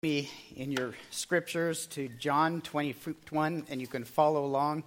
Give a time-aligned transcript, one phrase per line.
[0.00, 4.84] me in your scriptures to John 21, and you can follow along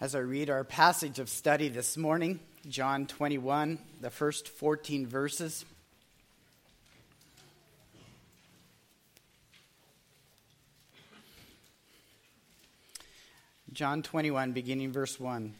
[0.00, 5.64] as I read our passage of study this morning, John 21, the first 14 verses.
[13.72, 15.54] John 21, beginning verse 1.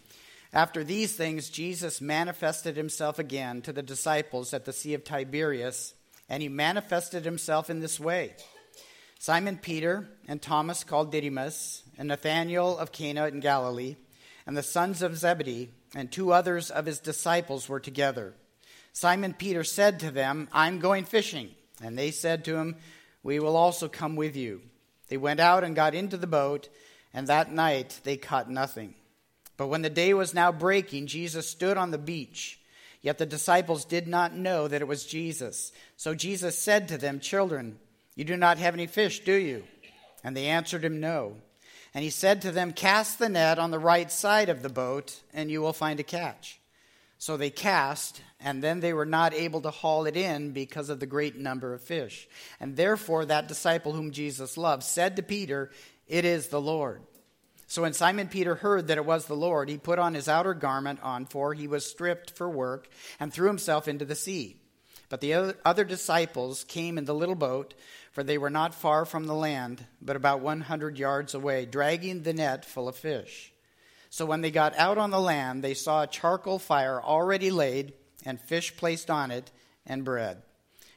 [0.53, 5.95] After these things, Jesus manifested himself again to the disciples at the Sea of Tiberias,
[6.29, 8.35] and he manifested himself in this way.
[9.23, 13.97] Simon Peter and Thomas called Didymus, and Nathanael of Cana in Galilee,
[14.47, 18.33] and the sons of Zebedee, and two others of his disciples were together.
[18.95, 21.51] Simon Peter said to them, I'm going fishing.
[21.83, 22.77] And they said to him,
[23.23, 24.63] We will also come with you.
[25.09, 26.71] They went out and got into the boat,
[27.13, 28.95] and that night they caught nothing.
[29.59, 32.59] But when the day was now breaking, Jesus stood on the beach.
[33.03, 35.73] Yet the disciples did not know that it was Jesus.
[35.99, 37.79] So Jesus said to them, Children,
[38.21, 39.65] you do not have any fish, do you?
[40.23, 41.37] And they answered him, No.
[41.95, 45.23] And he said to them, Cast the net on the right side of the boat,
[45.33, 46.61] and you will find a catch.
[47.17, 51.01] So they cast, and then they were not able to haul it in because of
[51.01, 52.29] the great number of fish.
[52.61, 55.71] And therefore, that disciple whom Jesus loved said to Peter,
[56.07, 57.01] It is the Lord.
[57.69, 60.53] So when Simon Peter heard that it was the Lord, he put on his outer
[60.53, 62.87] garment on, for he was stripped for work,
[63.19, 64.61] and threw himself into the sea.
[65.11, 67.75] But the other disciples came in the little boat
[68.11, 72.33] for they were not far from the land, but about 100 yards away, dragging the
[72.33, 73.53] net full of fish.
[74.11, 77.93] So when they got out on the land, they saw a charcoal fire already laid,
[78.25, 79.51] and fish placed on it,
[79.87, 80.43] and bread.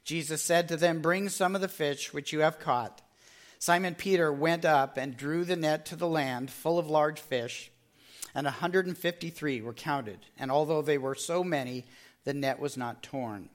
[0.04, 3.02] Jesus said to them, Bring some of the fish which you have caught.
[3.60, 7.72] Simon Peter went up and drew the net to the land, full of large fish,
[8.36, 10.20] and a 153 were counted.
[10.38, 11.86] And although they were so many,
[12.26, 13.50] the net was not torn.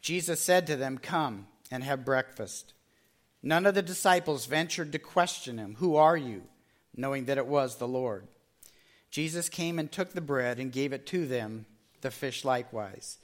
[0.00, 2.72] Jesus said to them, Come and have breakfast.
[3.46, 6.42] None of the disciples ventured to question him, Who are you?
[6.96, 8.26] knowing that it was the Lord.
[9.08, 11.66] Jesus came and took the bread and gave it to them,
[12.00, 13.18] the fish likewise.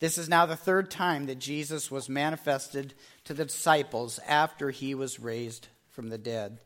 [0.00, 4.94] This is now the third time that Jesus was manifested to the disciples after he
[4.94, 6.58] was raised from the dead.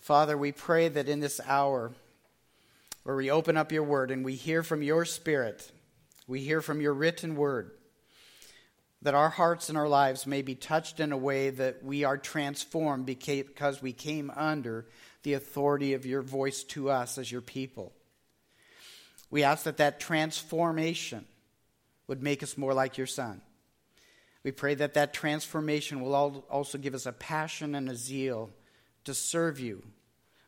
[0.00, 1.94] Father, we pray that in this hour
[3.02, 5.72] where we open up your word and we hear from your spirit,
[6.28, 7.72] we hear from your written word,
[9.02, 12.16] that our hearts and our lives may be touched in a way that we are
[12.16, 14.86] transformed because we came under
[15.22, 17.92] the authority of your voice to us as your people.
[19.30, 21.26] We ask that that transformation
[22.06, 23.42] would make us more like your Son.
[24.44, 26.14] We pray that that transformation will
[26.48, 28.50] also give us a passion and a zeal
[29.04, 29.82] to serve you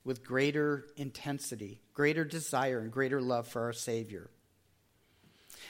[0.04, 4.30] with greater intensity, greater desire, and greater love for our Savior.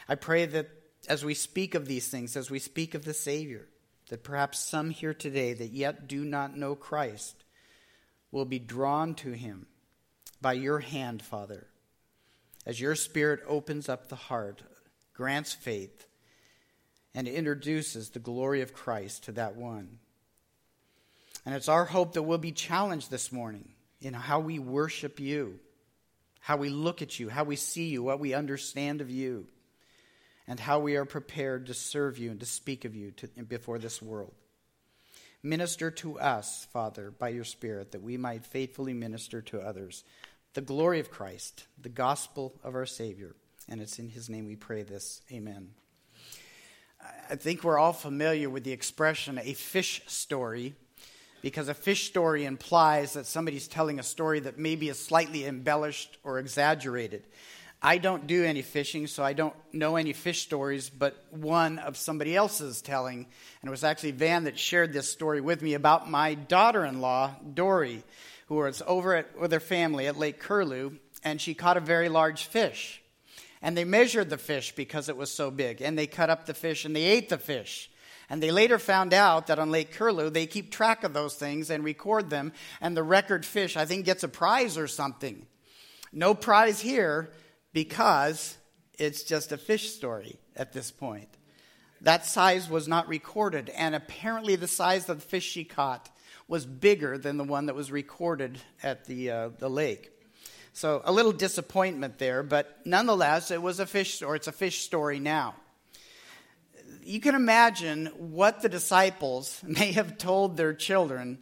[0.08, 0.68] I pray that
[1.08, 3.66] as we speak of these things, as we speak of the Savior,
[4.10, 7.44] that perhaps some here today that yet do not know Christ
[8.30, 9.66] will be drawn to him
[10.40, 11.66] by your hand, Father,
[12.66, 14.62] as your Spirit opens up the heart,
[15.14, 16.06] grants faith,
[17.14, 19.98] and introduces the glory of Christ to that one.
[21.46, 23.70] And it's our hope that we'll be challenged this morning
[24.00, 25.58] in how we worship you,
[26.40, 29.46] how we look at you, how we see you, what we understand of you
[30.48, 33.78] and how we are prepared to serve you and to speak of you to, before
[33.78, 34.32] this world.
[35.42, 40.02] Minister to us, Father, by your Spirit, that we might faithfully minister to others
[40.54, 43.36] the glory of Christ, the gospel of our Savior.
[43.68, 45.20] And it's in his name we pray this.
[45.30, 45.68] Amen.
[47.30, 50.74] I think we're all familiar with the expression a fish story
[51.42, 56.18] because a fish story implies that somebody's telling a story that maybe is slightly embellished
[56.24, 57.24] or exaggerated.
[57.80, 61.96] I don't do any fishing, so I don't know any fish stories, but one of
[61.96, 63.26] somebody else's telling.
[63.60, 67.00] And it was actually Van that shared this story with me about my daughter in
[67.00, 68.02] law, Dory,
[68.48, 72.08] who was over at, with her family at Lake Curlew, and she caught a very
[72.08, 73.00] large fish.
[73.62, 76.54] And they measured the fish because it was so big, and they cut up the
[76.54, 77.90] fish and they ate the fish.
[78.28, 81.70] And they later found out that on Lake Curlew, they keep track of those things
[81.70, 85.46] and record them, and the record fish, I think, gets a prize or something.
[86.12, 87.30] No prize here,
[87.78, 88.58] because
[88.98, 91.28] it's just a fish story at this point.
[92.00, 96.10] That size was not recorded, and apparently the size of the fish she caught
[96.48, 100.10] was bigger than the one that was recorded at the, uh, the lake.
[100.72, 104.38] So a little disappointment there, but nonetheless, it was a fish story.
[104.38, 105.54] It's a fish story now.
[107.04, 111.38] You can imagine what the disciples may have told their children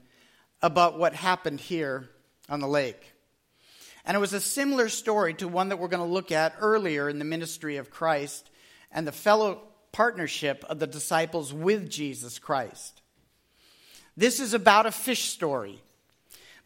[0.60, 2.10] about what happened here
[2.50, 3.14] on the lake.
[4.06, 7.08] And it was a similar story to one that we're going to look at earlier
[7.08, 8.48] in the ministry of Christ
[8.92, 13.02] and the fellow partnership of the disciples with Jesus Christ.
[14.16, 15.80] This is about a fish story,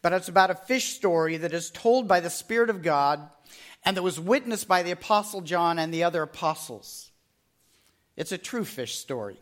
[0.01, 3.27] but it's about a fish story that is told by the Spirit of God
[3.83, 7.09] and that was witnessed by the Apostle John and the other apostles.
[8.15, 9.39] It's a true fish story.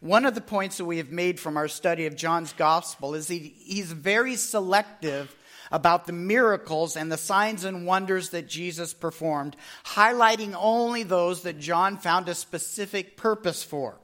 [0.00, 3.26] One of the points that we have made from our study of John's gospel is
[3.26, 5.34] he, he's very selective
[5.70, 11.58] about the miracles and the signs and wonders that Jesus performed, highlighting only those that
[11.58, 13.98] John found a specific purpose for.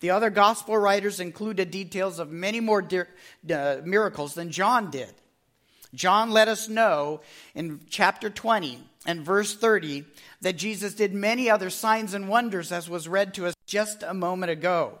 [0.00, 2.84] The other gospel writers included details of many more
[3.50, 5.12] uh, miracles than John did.
[5.94, 7.20] John let us know
[7.54, 10.04] in chapter 20 and verse 30
[10.40, 14.14] that Jesus did many other signs and wonders, as was read to us just a
[14.14, 14.98] moment ago.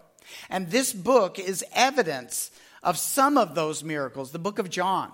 [0.48, 2.50] And this book is evidence
[2.82, 5.10] of some of those miracles, the book of John.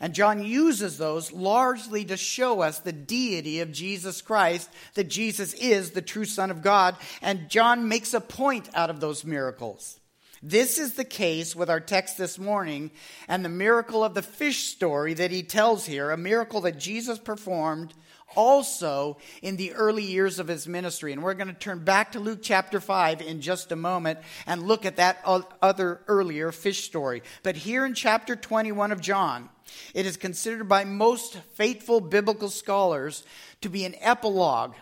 [0.00, 5.54] And John uses those largely to show us the deity of Jesus Christ, that Jesus
[5.54, 6.96] is the true Son of God.
[7.22, 9.98] And John makes a point out of those miracles.
[10.42, 12.90] This is the case with our text this morning
[13.28, 17.18] and the miracle of the fish story that he tells here, a miracle that Jesus
[17.18, 17.94] performed
[18.34, 21.12] also in the early years of his ministry.
[21.12, 24.62] And we're going to turn back to Luke chapter 5 in just a moment and
[24.62, 27.22] look at that other earlier fish story.
[27.42, 29.48] But here in chapter 21 of John,
[29.94, 33.24] it is considered by most faithful biblical scholars
[33.62, 34.74] to be an epilogue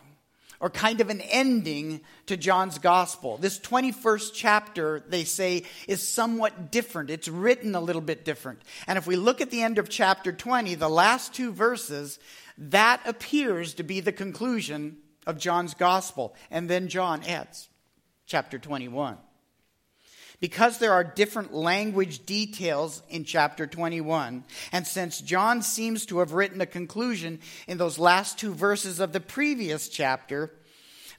[0.61, 3.37] or kind of an ending to John's gospel.
[3.37, 7.11] This 21st chapter, they say, is somewhat different.
[7.11, 8.63] It's written a little bit different.
[8.87, 12.21] And if we look at the end of chapter 20, the last two verses,
[12.59, 16.35] that appears to be the conclusion of John's gospel.
[16.51, 17.69] And then John adds,
[18.27, 19.17] chapter 21.
[20.41, 26.33] Because there are different language details in chapter 21, and since John seems to have
[26.33, 27.39] written a conclusion
[27.69, 30.53] in those last two verses of the previous chapter,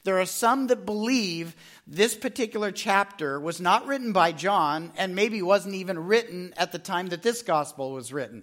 [0.04, 5.40] there are some that believe this particular chapter was not written by John and maybe
[5.40, 8.42] wasn't even written at the time that this gospel was written.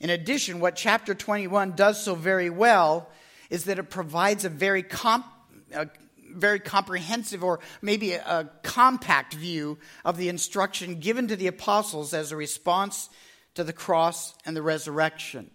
[0.00, 3.08] In addition, what chapter 21 does so very well
[3.50, 5.24] is that it provides a very, comp,
[5.72, 5.88] a
[6.32, 12.12] very comprehensive or maybe a, a compact view of the instruction given to the apostles
[12.12, 13.08] as a response
[13.54, 15.50] to the cross and the resurrection.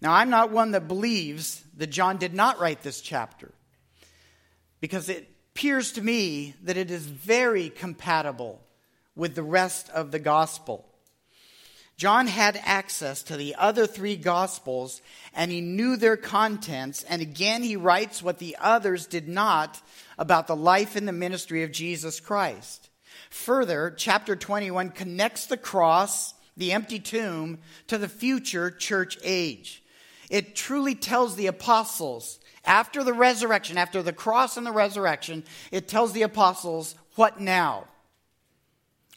[0.00, 3.52] Now, I'm not one that believes that John did not write this chapter
[4.80, 8.60] because it appears to me that it is very compatible
[9.14, 10.88] with the rest of the gospel.
[11.96, 15.02] John had access to the other three gospels
[15.34, 17.04] and he knew their contents.
[17.04, 19.80] And again, he writes what the others did not
[20.18, 22.88] about the life and the ministry of Jesus Christ.
[23.30, 29.82] Further, chapter 21 connects the cross, the empty tomb, to the future church age.
[30.28, 35.88] It truly tells the apostles, after the resurrection, after the cross and the resurrection, it
[35.88, 37.84] tells the apostles, what now?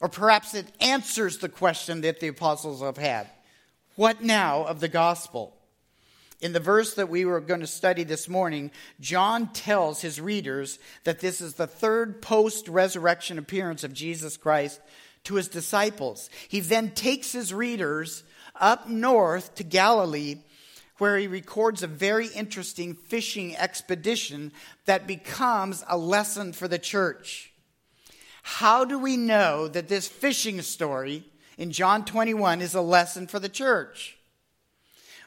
[0.01, 3.27] Or perhaps it answers the question that the apostles have had
[3.95, 5.55] What now of the gospel?
[6.41, 8.69] In the verse that we were going to study this morning,
[8.99, 14.81] John tells his readers that this is the third post resurrection appearance of Jesus Christ
[15.23, 16.29] to his disciples.
[16.47, 18.23] He then takes his readers
[18.59, 20.35] up north to Galilee,
[20.97, 24.51] where he records a very interesting fishing expedition
[24.85, 27.51] that becomes a lesson for the church.
[28.47, 31.23] How do we know that this fishing story
[31.57, 34.19] in John 21 is a lesson for the church?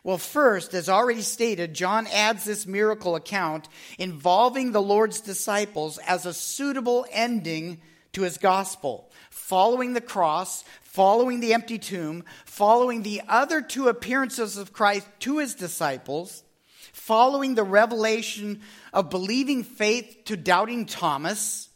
[0.05, 6.27] Well, first, as already stated, John adds this miracle account involving the Lord's disciples as
[6.27, 7.81] a suitable ending
[8.13, 9.11] to his gospel.
[9.31, 15.39] Following the cross, following the empty tomb, following the other two appearances of Christ to
[15.39, 16.45] his disciples,
[16.93, 18.61] following the revelation
[18.93, 21.68] of believing faith to doubting Thomas,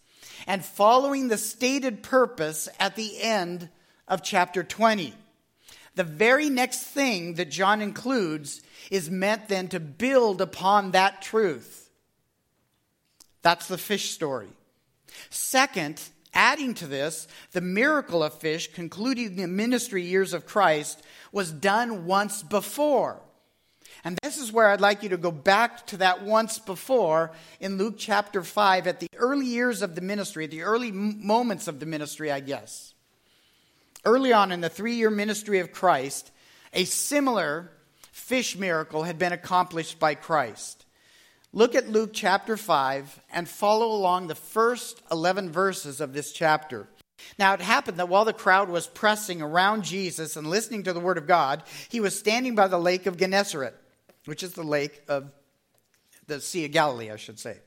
[0.47, 3.69] and following the stated purpose at the end
[4.09, 5.15] of chapter 20.
[5.95, 11.91] The very next thing that John includes is meant then to build upon that truth.
[13.43, 14.49] That's the fish story.
[15.29, 16.01] Second,
[16.33, 22.07] adding to this, the miracle of fish, concluding the ministry years of Christ, was done
[22.07, 23.21] once before.
[24.05, 27.31] And this is where I'd like you to go back to that once before
[27.61, 31.79] in Luke chapter 5 at the early years of the ministry, the early moments of
[31.79, 32.95] the ministry, I guess.
[34.05, 36.33] Early on in the three year ministry of Christ,
[36.73, 37.71] a similar
[38.11, 40.85] fish miracle had been accomplished by Christ.
[41.53, 46.89] Look at Luke chapter 5 and follow along the first 11 verses of this chapter.
[47.39, 50.99] Now, it happened that while the crowd was pressing around Jesus and listening to the
[50.99, 53.79] word of God, he was standing by the lake of Gennesaret
[54.25, 55.31] which is the lake of
[56.27, 57.59] the Sea of Galilee, I should say.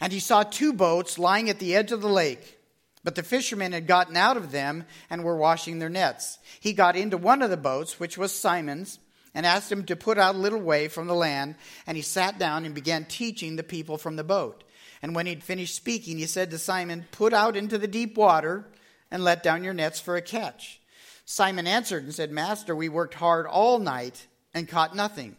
[0.00, 2.58] And he saw two boats lying at the edge of the lake.
[3.02, 6.38] But the fishermen had gotten out of them and were washing their nets.
[6.60, 8.98] He got into one of the boats, which was Simon's,
[9.34, 11.54] and asked him to put out a little way from the land.
[11.86, 14.64] And he sat down and began teaching the people from the boat.
[15.02, 18.66] And when he'd finished speaking, he said to Simon, Put out into the deep water
[19.10, 20.80] and let down your nets for a catch.
[21.24, 25.36] Simon answered and said, Master, we worked hard all night and caught nothing.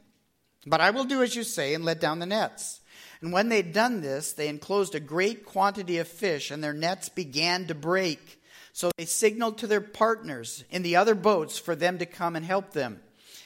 [0.65, 2.81] But I will do as you say and let down the nets.
[3.21, 7.09] And when they'd done this, they enclosed a great quantity of fish, and their nets
[7.09, 8.41] began to break.
[8.73, 12.45] So they signaled to their partners in the other boats for them to come and
[12.45, 13.01] help them.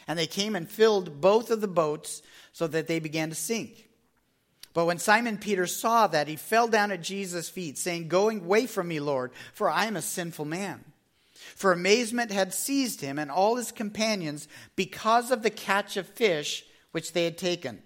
[0.08, 2.22] And they came and filled both of the boats
[2.54, 3.90] so that they began to sink.
[4.74, 8.68] But when Simon Peter saw that, he fell down at Jesus' feet, saying, Go away
[8.68, 10.84] from me, Lord, for I am a sinful man.
[11.54, 16.66] For amazement had seized him and all his companions because of the catch of fish
[16.92, 17.82] which they had taken.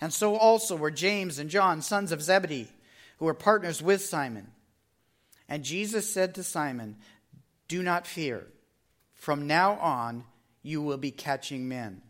[0.00, 2.68] And so also were James and John, sons of Zebedee,
[3.18, 4.48] who were partners with Simon.
[5.48, 6.96] And Jesus said to Simon,
[7.68, 8.46] Do not fear.
[9.14, 10.24] From now on,
[10.62, 12.02] you will be catching men.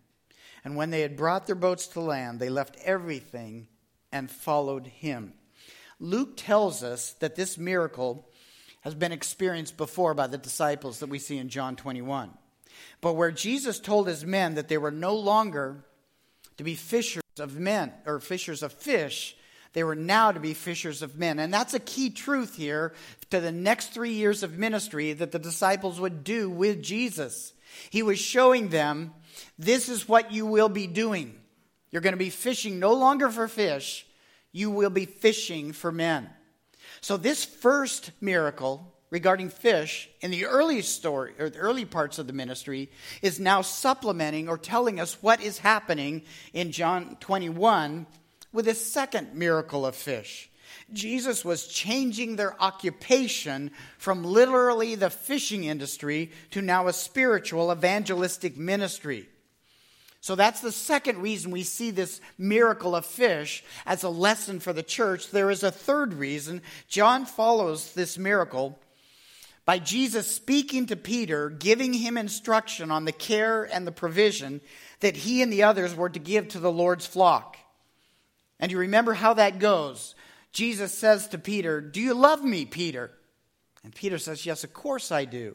[0.65, 3.69] And when they had brought their boats to land, they left everything
[4.11, 5.35] and followed him.
[6.01, 8.29] Luke tells us that this miracle
[8.85, 12.31] has been experienced before by the disciples that we see in John 21.
[13.01, 15.85] But where Jesus told his men that they were no longer
[16.59, 19.37] to be fishers of men, or fishers of fish,
[19.73, 21.39] they were now to be fishers of men.
[21.39, 22.93] And that's a key truth here
[23.31, 27.55] to the next three years of ministry that the disciples would do with Jesus.
[27.91, 29.15] He was showing them
[29.59, 31.35] this is what you will be doing.
[31.91, 34.07] You're going to be fishing no longer for fish,
[34.53, 36.31] you will be fishing for men.
[37.05, 42.27] So, this first miracle regarding fish in the early story or the early parts of
[42.27, 46.23] the ministry is now supplementing or telling us what is happening
[46.55, 48.07] in John 21
[48.55, 50.49] with a second miracle of fish.
[50.95, 58.57] Jesus was changing their occupation from literally the fishing industry to now a spiritual evangelistic
[58.57, 59.29] ministry.
[60.25, 64.73] So that's the second reason we see this miracle of fish as a lesson for
[64.73, 65.31] the church.
[65.31, 66.63] There is a third reason.
[66.89, 68.79] John follows this miracle
[69.67, 74.63] by Jesus speaking to Peter, giving him instruction on the care and the provision
[75.01, 77.59] that he and the others were to give to the Lord's flock.
[78.59, 80.15] And you remember how that goes.
[80.55, 83.11] Jesus says to Peter, Do you love me, Peter?
[83.85, 85.55] And Peter says, Yes, of course I do.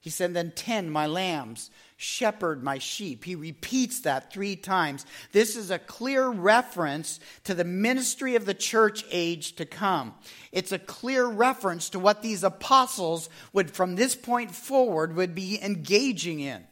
[0.00, 1.70] He said, Then tend my lambs,
[2.02, 3.24] shepherd my sheep.
[3.24, 5.06] He repeats that three times.
[5.30, 10.14] This is a clear reference to the ministry of the church age to come.
[10.50, 15.62] It's a clear reference to what these apostles would, from this point forward, would be
[15.62, 16.64] engaging in.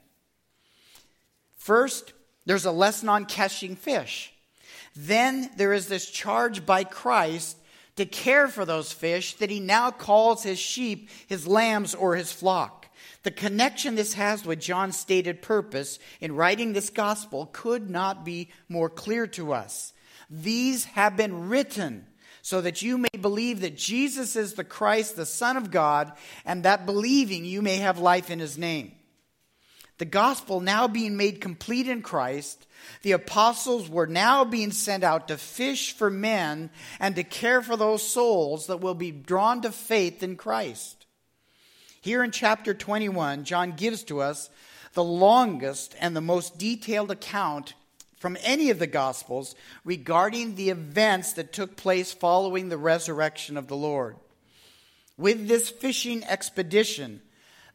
[1.56, 2.12] First,
[2.46, 4.32] there's a lesson on catching fish.
[4.96, 7.56] Then there is this charge by Christ
[7.96, 12.32] to care for those fish that he now calls his sheep, his lambs, or his
[12.32, 12.79] flock.
[13.22, 18.48] The connection this has with John's stated purpose in writing this gospel could not be
[18.68, 19.92] more clear to us.
[20.30, 22.06] These have been written
[22.42, 26.12] so that you may believe that Jesus is the Christ, the Son of God,
[26.46, 28.92] and that believing you may have life in his name.
[29.98, 32.66] The gospel now being made complete in Christ,
[33.02, 37.76] the apostles were now being sent out to fish for men and to care for
[37.76, 40.99] those souls that will be drawn to faith in Christ.
[42.02, 44.48] Here in chapter 21, John gives to us
[44.94, 47.74] the longest and the most detailed account
[48.16, 49.54] from any of the Gospels
[49.84, 54.16] regarding the events that took place following the resurrection of the Lord.
[55.18, 57.20] With this fishing expedition,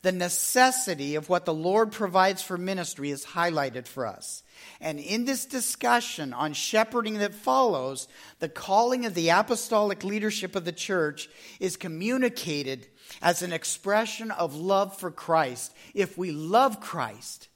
[0.05, 4.43] the necessity of what the Lord provides for ministry is highlighted for us.
[4.79, 8.07] And in this discussion on shepherding that follows,
[8.37, 11.27] the calling of the apostolic leadership of the church
[11.59, 12.85] is communicated
[13.19, 15.73] as an expression of love for Christ.
[15.95, 17.47] If we love Christ,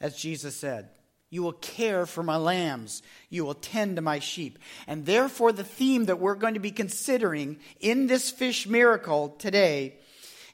[0.00, 0.90] as Jesus said,
[1.28, 3.02] you will care for my lambs.
[3.30, 4.60] You will tend to my sheep.
[4.86, 9.96] And therefore, the theme that we're going to be considering in this fish miracle today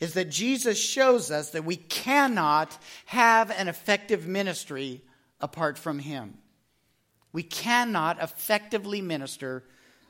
[0.00, 2.76] is that Jesus shows us that we cannot
[3.06, 5.02] have an effective ministry
[5.40, 6.38] apart from Him.
[7.32, 9.62] We cannot effectively minister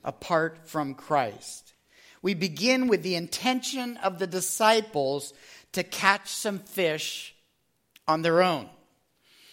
[0.04, 1.75] apart from Christ.
[2.23, 5.35] We begin with the intention of the disciples
[5.73, 7.35] to catch some fish
[8.06, 8.68] on their own.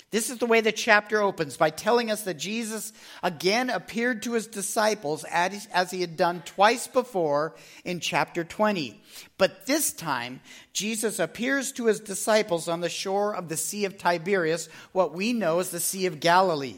[0.10, 4.34] This is the way the chapter opens by telling us that Jesus again appeared to
[4.34, 9.02] his disciples as he had done twice before in chapter 20.
[9.38, 10.40] But this time,
[10.72, 15.34] Jesus appears to his disciples on the shore of the Sea of Tiberias, what we
[15.34, 16.78] know as the Sea of Galilee.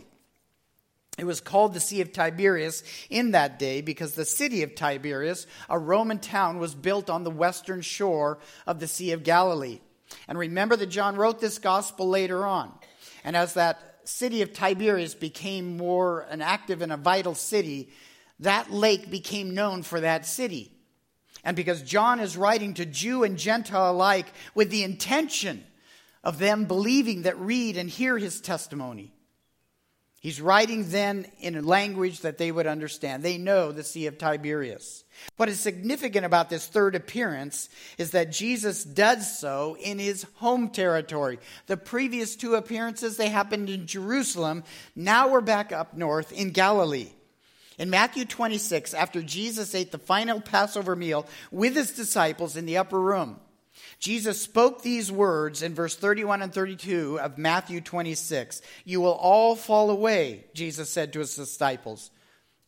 [1.19, 2.81] It was called the Sea of Tiberias
[3.11, 7.29] in that day because the city of Tiberias, a Roman town, was built on the
[7.29, 9.81] western shore of the Sea of Galilee.
[10.27, 12.71] And remember that John wrote this gospel later on.
[13.29, 17.91] And as that city of Tiberias became more an active and a vital city,
[18.39, 20.71] that lake became known for that city.
[21.43, 25.63] And because John is writing to Jew and Gentile alike with the intention
[26.23, 29.13] of them believing that read and hear his testimony,
[30.21, 33.23] He's writing then in a language that they would understand.
[33.23, 35.05] They know the Sea of Tiberias.
[35.37, 40.69] What is significant about this third appearance is that Jesus does so in his home
[40.69, 41.39] territory.
[41.67, 44.65] The previous two appearances, they happened in Jerusalem.
[44.93, 47.11] Now we're back up north in Galilee.
[47.77, 52.75] In Matthew 26, after Jesus ate the final Passover meal with his disciples in the
[52.75, 53.39] upper room,
[53.99, 58.61] Jesus spoke these words in verse 31 and 32 of Matthew 26.
[58.85, 62.11] You will all fall away, Jesus said to his disciples.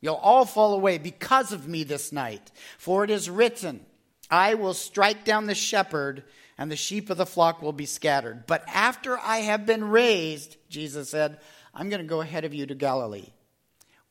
[0.01, 2.51] You'll all fall away because of me this night.
[2.77, 3.85] For it is written,
[4.29, 6.23] I will strike down the shepherd,
[6.57, 8.45] and the sheep of the flock will be scattered.
[8.47, 11.39] But after I have been raised, Jesus said,
[11.73, 13.27] I'm going to go ahead of you to Galilee.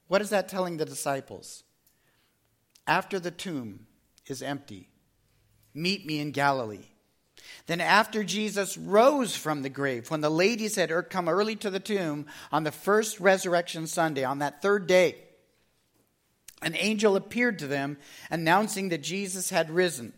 [0.08, 1.64] What is that telling the disciples?
[2.86, 3.86] After the tomb
[4.26, 4.88] is empty,
[5.74, 6.89] meet me in Galilee.
[7.66, 11.70] Then, after Jesus rose from the grave, when the ladies had er, come early to
[11.70, 15.16] the tomb on the first resurrection Sunday, on that third day,
[16.62, 17.96] an angel appeared to them,
[18.30, 20.12] announcing that Jesus had risen.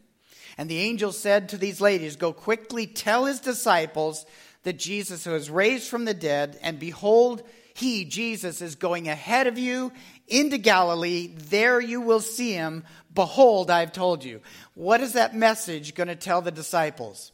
[0.59, 4.27] And the angel said to these ladies, Go quickly tell his disciples
[4.65, 7.43] that Jesus was raised from the dead, and behold,
[7.75, 9.93] he, Jesus, is going ahead of you
[10.29, 11.29] into Galilee.
[11.35, 12.85] There you will see him.
[13.15, 14.41] Behold, I've told you.
[14.75, 17.33] What is that message going to tell the disciples?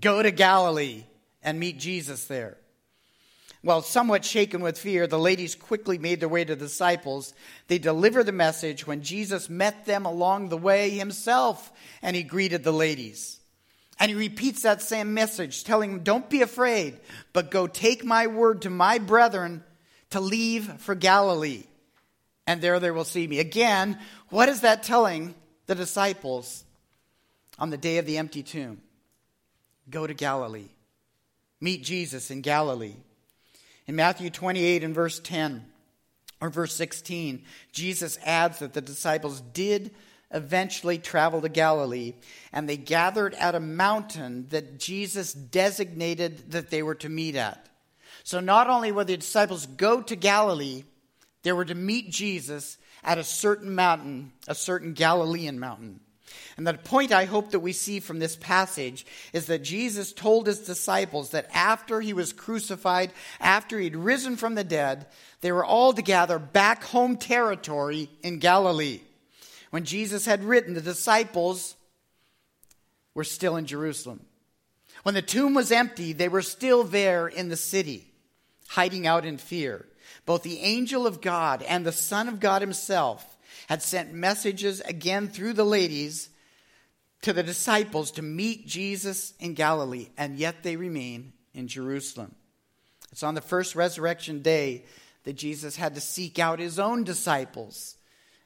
[0.00, 1.04] Go to Galilee
[1.42, 2.56] and meet Jesus there.
[3.64, 7.32] Well, somewhat shaken with fear, the ladies quickly made their way to the disciples.
[7.68, 11.70] They delivered the message when Jesus met them along the way himself
[12.02, 13.38] and he greeted the ladies.
[14.00, 16.98] And he repeats that same message, telling them, Don't be afraid,
[17.32, 19.62] but go take my word to my brethren
[20.10, 21.62] to leave for Galilee,
[22.46, 23.38] and there they will see me.
[23.38, 23.98] Again,
[24.30, 25.34] what is that telling
[25.66, 26.64] the disciples
[27.58, 28.80] on the day of the empty tomb?
[29.90, 30.68] Go to Galilee.
[31.60, 32.96] Meet Jesus in Galilee.
[33.86, 35.64] In Matthew 28 and verse 10
[36.40, 39.92] or verse 16, Jesus adds that the disciples did
[40.32, 42.14] eventually travel to Galilee,
[42.52, 47.68] and they gathered at a mountain that Jesus designated that they were to meet at.
[48.24, 50.84] So not only were the disciples go to Galilee,
[51.42, 56.00] they were to meet Jesus at a certain mountain, a certain Galilean mountain.
[56.56, 60.46] And the point I hope that we see from this passage is that Jesus told
[60.46, 65.06] his disciples that after he was crucified, after he'd risen from the dead,
[65.40, 69.00] they were all to gather back home territory in Galilee.
[69.70, 71.76] When Jesus had written, the disciples
[73.14, 74.20] were still in Jerusalem.
[75.02, 78.06] When the tomb was empty, they were still there in the city,
[78.68, 79.86] hiding out in fear.
[80.24, 83.36] Both the angel of God and the Son of God himself
[83.68, 86.28] had sent messages again through the ladies
[87.22, 92.34] to the disciples to meet Jesus in Galilee, and yet they remain in Jerusalem.
[93.10, 94.84] It's on the first resurrection day
[95.24, 97.96] that Jesus had to seek out his own disciples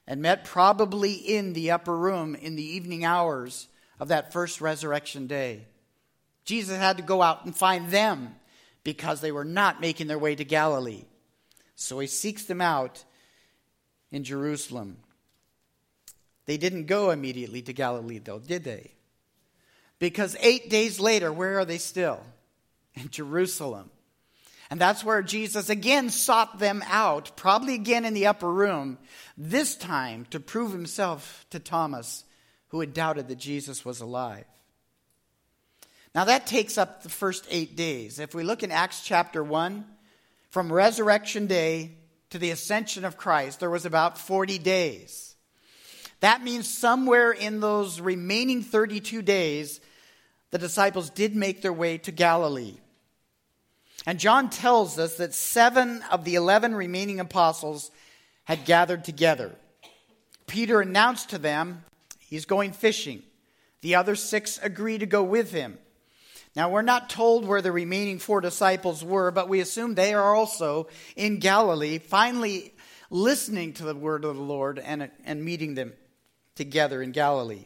[0.05, 3.67] and met probably in the upper room in the evening hours
[3.99, 5.65] of that first resurrection day.
[6.45, 8.35] Jesus had to go out and find them
[8.83, 11.03] because they were not making their way to Galilee.
[11.79, 13.05] So he seeks them out
[14.11, 14.97] in Jerusalem.
[16.47, 18.91] They didn't go immediately to Galilee, though, did they?
[19.99, 22.19] Because eight days later, where are they still?
[22.95, 23.91] In Jerusalem.
[24.71, 28.97] And that's where Jesus again sought them out, probably again in the upper room,
[29.37, 32.23] this time to prove himself to Thomas,
[32.69, 34.45] who had doubted that Jesus was alive.
[36.15, 38.17] Now that takes up the first eight days.
[38.17, 39.85] If we look in Acts chapter 1,
[40.49, 41.97] from resurrection day
[42.29, 45.35] to the ascension of Christ, there was about 40 days.
[46.19, 49.79] That means somewhere in those remaining 32 days,
[50.51, 52.77] the disciples did make their way to Galilee.
[54.05, 57.91] And John tells us that seven of the 11 remaining apostles
[58.45, 59.53] had gathered together.
[60.47, 61.83] Peter announced to them
[62.19, 63.21] he's going fishing.
[63.81, 65.77] The other six agree to go with him.
[66.57, 70.33] Now, we're not told where the remaining four disciples were, but we assume they are
[70.33, 72.73] also in Galilee, finally
[73.11, 75.93] listening to the word of the Lord and, and meeting them
[76.55, 77.65] together in Galilee.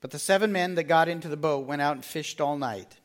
[0.00, 2.96] But the seven men that got into the boat went out and fished all night.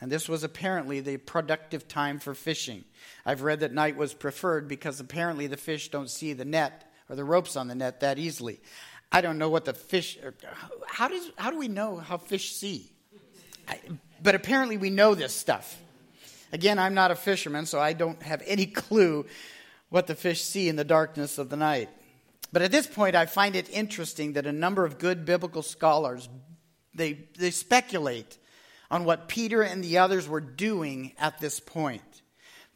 [0.00, 2.84] And this was apparently the productive time for fishing.
[3.26, 7.16] I've read that night was preferred because apparently the fish don't see the net or
[7.16, 8.60] the ropes on the net that easily.
[9.10, 10.20] I don't know what the fish,
[10.86, 12.92] how, does, how do we know how fish see?
[14.22, 15.80] But apparently we know this stuff.
[16.52, 19.26] Again, I'm not a fisherman, so I don't have any clue
[19.90, 21.88] what the fish see in the darkness of the night.
[22.52, 26.28] But at this point, I find it interesting that a number of good biblical scholars
[26.94, 28.38] they, they speculate
[28.90, 32.02] on what Peter and the others were doing at this point.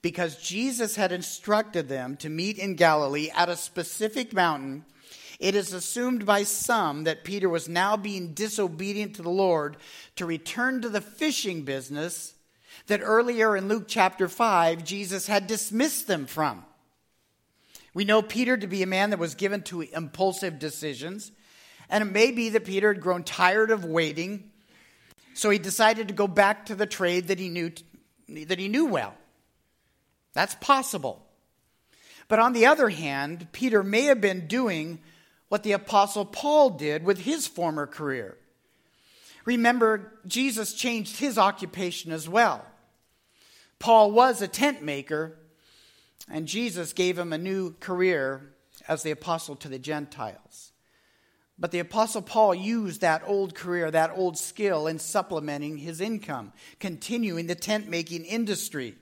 [0.00, 4.84] Because Jesus had instructed them to meet in Galilee at a specific mountain,
[5.42, 9.76] it is assumed by some that Peter was now being disobedient to the Lord
[10.14, 12.34] to return to the fishing business
[12.86, 16.64] that earlier in Luke chapter 5, Jesus had dismissed them from.
[17.92, 21.32] We know Peter to be a man that was given to impulsive decisions,
[21.90, 24.48] and it may be that Peter had grown tired of waiting,
[25.34, 27.72] so he decided to go back to the trade that he knew,
[28.28, 29.14] that he knew well.
[30.34, 31.26] That's possible.
[32.28, 35.00] But on the other hand, Peter may have been doing
[35.52, 38.38] what the Apostle Paul did with his former career.
[39.44, 42.64] Remember, Jesus changed his occupation as well.
[43.78, 45.36] Paul was a tent maker,
[46.26, 48.54] and Jesus gave him a new career
[48.88, 50.72] as the apostle to the Gentiles.
[51.58, 56.54] But the apostle Paul used that old career, that old skill in supplementing his income,
[56.80, 58.94] continuing the tent making industry.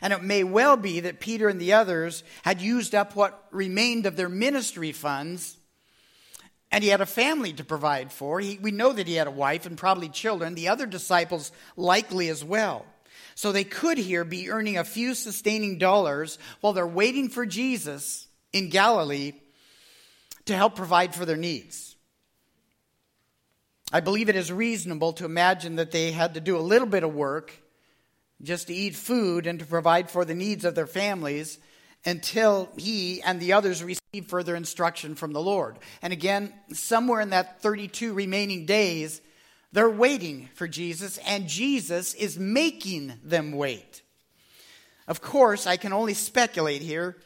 [0.00, 4.06] And it may well be that Peter and the others had used up what remained
[4.06, 5.58] of their ministry funds,
[6.70, 8.40] and he had a family to provide for.
[8.40, 12.28] He, we know that he had a wife and probably children, the other disciples likely
[12.28, 12.86] as well.
[13.34, 18.28] So they could here be earning a few sustaining dollars while they're waiting for Jesus
[18.52, 19.32] in Galilee
[20.46, 21.96] to help provide for their needs.
[23.92, 27.02] I believe it is reasonable to imagine that they had to do a little bit
[27.02, 27.52] of work
[28.42, 31.58] just to eat food and to provide for the needs of their families
[32.04, 35.78] until he and the others receive further instruction from the Lord.
[36.02, 39.20] And again, somewhere in that 32 remaining days,
[39.72, 44.02] they're waiting for Jesus, and Jesus is making them wait.
[45.06, 47.16] Of course, I can only speculate here,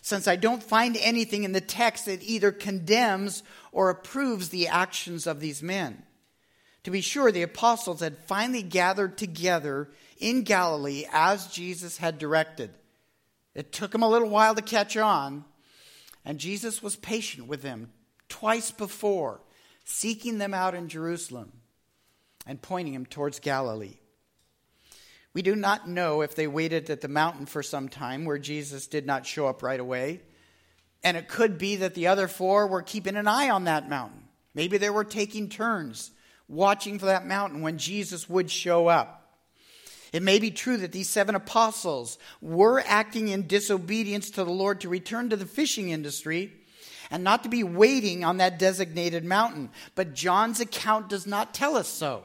[0.00, 5.26] since I don't find anything in the text that either condemns or approves the actions
[5.26, 6.02] of these men.
[6.84, 12.70] To be sure, the apostles had finally gathered together in Galilee as Jesus had directed.
[13.54, 15.44] It took them a little while to catch on,
[16.24, 17.92] and Jesus was patient with them
[18.28, 19.40] twice before,
[19.84, 21.52] seeking them out in Jerusalem
[22.46, 23.98] and pointing them towards Galilee.
[25.32, 28.86] We do not know if they waited at the mountain for some time where Jesus
[28.86, 30.22] did not show up right away.
[31.02, 34.24] And it could be that the other four were keeping an eye on that mountain.
[34.54, 36.10] Maybe they were taking turns
[36.48, 39.19] watching for that mountain when Jesus would show up.
[40.12, 44.80] It may be true that these seven apostles were acting in disobedience to the Lord
[44.80, 46.52] to return to the fishing industry
[47.10, 49.70] and not to be waiting on that designated mountain.
[49.94, 52.24] But John's account does not tell us so.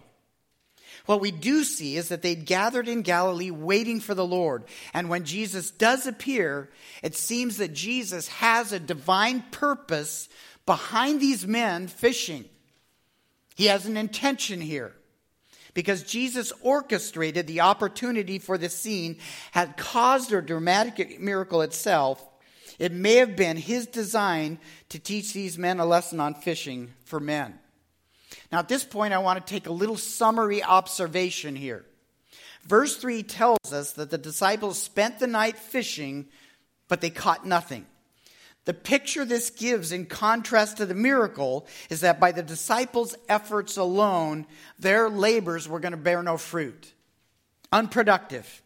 [1.05, 4.63] What we do see is that they'd gathered in Galilee waiting for the Lord.
[4.93, 6.69] And when Jesus does appear,
[7.03, 10.27] it seems that Jesus has a divine purpose
[10.65, 12.45] behind these men fishing.
[13.55, 14.94] He has an intention here.
[15.75, 19.17] Because Jesus orchestrated the opportunity for the scene,
[19.51, 22.25] had caused a dramatic miracle itself,
[22.79, 24.57] it may have been his design
[24.89, 27.59] to teach these men a lesson on fishing for men.
[28.51, 31.85] Now, at this point, I want to take a little summary observation here.
[32.63, 36.25] Verse 3 tells us that the disciples spent the night fishing,
[36.87, 37.85] but they caught nothing.
[38.65, 43.77] The picture this gives, in contrast to the miracle, is that by the disciples' efforts
[43.77, 44.47] alone,
[44.79, 46.93] their labors were going to bear no fruit.
[47.71, 48.61] Unproductive.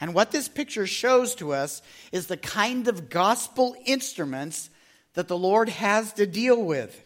[0.00, 4.70] And what this picture shows to us is the kind of gospel instruments
[5.14, 7.02] that the Lord has to deal with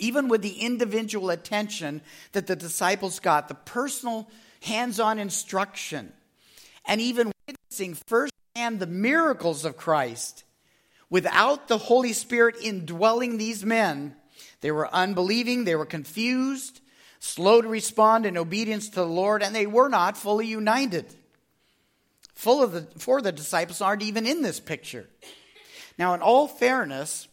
[0.00, 2.00] even with the individual attention
[2.32, 4.28] that the disciples got, the personal
[4.62, 6.12] hands on instruction,
[6.86, 10.44] and even witnessing firsthand the miracles of Christ,
[11.10, 14.14] without the Holy Spirit indwelling these men,
[14.60, 16.80] they were unbelieving, they were confused,
[17.18, 21.06] slow to respond in obedience to the Lord, and they were not fully united.
[22.34, 25.08] Full of the, four of the disciples aren't even in this picture.
[25.98, 27.28] Now, in all fairness,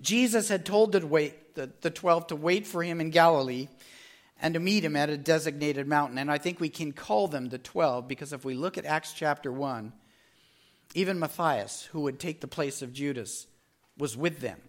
[0.00, 3.68] Jesus had told the, wait, the, the 12 to wait for him in Galilee
[4.40, 6.18] and to meet him at a designated mountain.
[6.18, 9.12] And I think we can call them the 12 because if we look at Acts
[9.12, 9.92] chapter 1,
[10.94, 13.46] even Matthias, who would take the place of Judas,
[13.98, 14.60] was with them.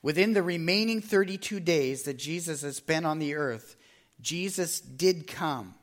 [0.00, 3.76] Within the remaining 32 days that Jesus has spent on the earth,
[4.20, 5.74] Jesus did come.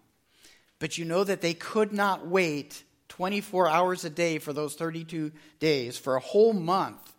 [0.80, 5.32] But you know that they could not wait 24 hours a day for those 32
[5.60, 7.14] days, for a whole month,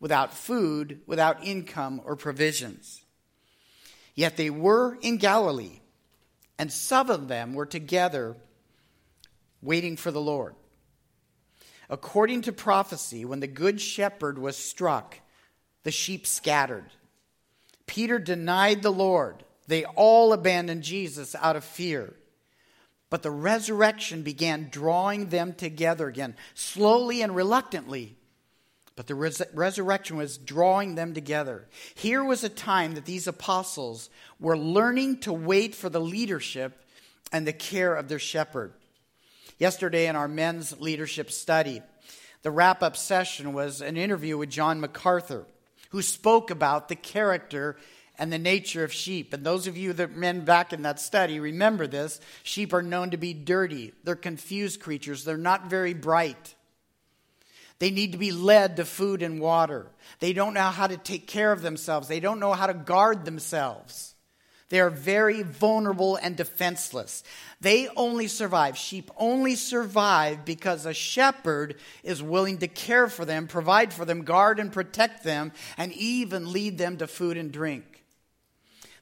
[0.00, 3.02] without food, without income or provisions.
[4.14, 5.80] Yet they were in Galilee,
[6.58, 8.36] and some of them were together
[9.60, 10.54] waiting for the Lord.
[11.90, 15.18] According to prophecy, when the good shepherd was struck,
[15.82, 16.90] the sheep scattered.
[17.86, 19.44] Peter denied the Lord.
[19.66, 22.14] They all abandoned Jesus out of fear.
[23.10, 28.16] But the resurrection began drawing them together again, slowly and reluctantly.
[28.96, 31.66] But the res- resurrection was drawing them together.
[31.94, 34.08] Here was a time that these apostles
[34.40, 36.80] were learning to wait for the leadership
[37.32, 38.72] and the care of their shepherd.
[39.58, 41.82] Yesterday, in our men's leadership study,
[42.42, 45.46] the wrap up session was an interview with John MacArthur,
[45.90, 47.76] who spoke about the character
[48.18, 49.32] and the nature of sheep.
[49.32, 53.10] And those of you that men back in that study remember this sheep are known
[53.10, 56.54] to be dirty, they're confused creatures, they're not very bright.
[57.80, 59.86] They need to be led to food and water.
[60.20, 62.06] They don't know how to take care of themselves.
[62.06, 64.13] They don't know how to guard themselves.
[64.70, 67.22] They are very vulnerable and defenseless.
[67.60, 73.46] They only survive, sheep only survive because a shepherd is willing to care for them,
[73.46, 77.94] provide for them, guard and protect them, and even lead them to food and drink.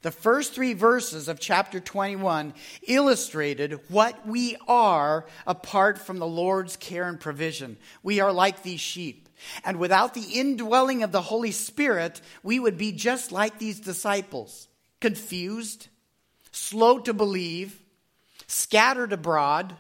[0.02, 2.54] The first three verses of chapter 21
[2.88, 7.76] illustrated what we are apart from the Lord's care and provision.
[8.02, 9.28] We are like these sheep.
[9.64, 14.66] And without the indwelling of the Holy Spirit, we would be just like these disciples
[15.02, 15.88] confused,
[16.52, 17.82] slow to believe,
[18.46, 19.74] scattered abroad,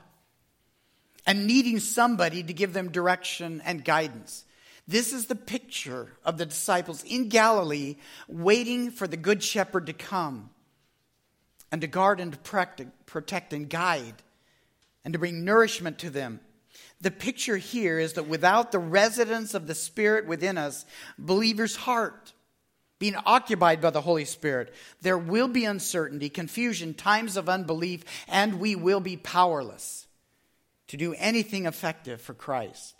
[1.26, 4.44] and needing somebody to give them direction and guidance.
[4.88, 9.92] This is the picture of the disciples in Galilee waiting for the Good Shepherd to
[9.92, 10.50] come
[11.70, 12.36] and to guard and
[13.06, 14.22] protect and guide
[15.04, 16.40] and to bring nourishment to them.
[17.00, 20.84] The picture here is that without the residence of the Spirit within us,
[21.16, 22.32] believers' heart
[23.02, 28.60] being occupied by the Holy Spirit, there will be uncertainty, confusion, times of unbelief, and
[28.60, 30.06] we will be powerless
[30.86, 32.94] to do anything effective for Christ.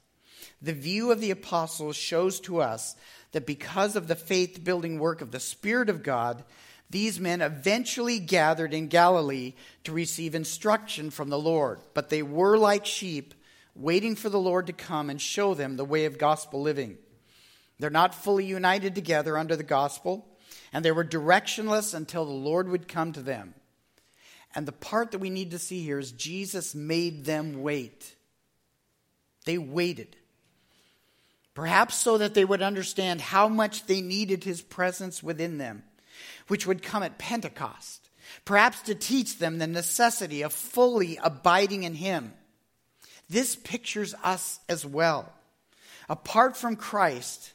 [0.60, 2.96] The view of the apostles shows to us
[3.30, 6.42] that because of the faith building work of the Spirit of God,
[6.90, 9.52] these men eventually gathered in Galilee
[9.84, 11.78] to receive instruction from the Lord.
[11.94, 13.34] But they were like sheep,
[13.76, 16.98] waiting for the Lord to come and show them the way of gospel living.
[17.82, 20.24] They're not fully united together under the gospel,
[20.72, 23.54] and they were directionless until the Lord would come to them.
[24.54, 28.14] And the part that we need to see here is Jesus made them wait.
[29.46, 30.14] They waited.
[31.54, 35.82] Perhaps so that they would understand how much they needed his presence within them,
[36.46, 38.10] which would come at Pentecost.
[38.44, 42.32] Perhaps to teach them the necessity of fully abiding in him.
[43.28, 45.32] This pictures us as well.
[46.08, 47.54] Apart from Christ,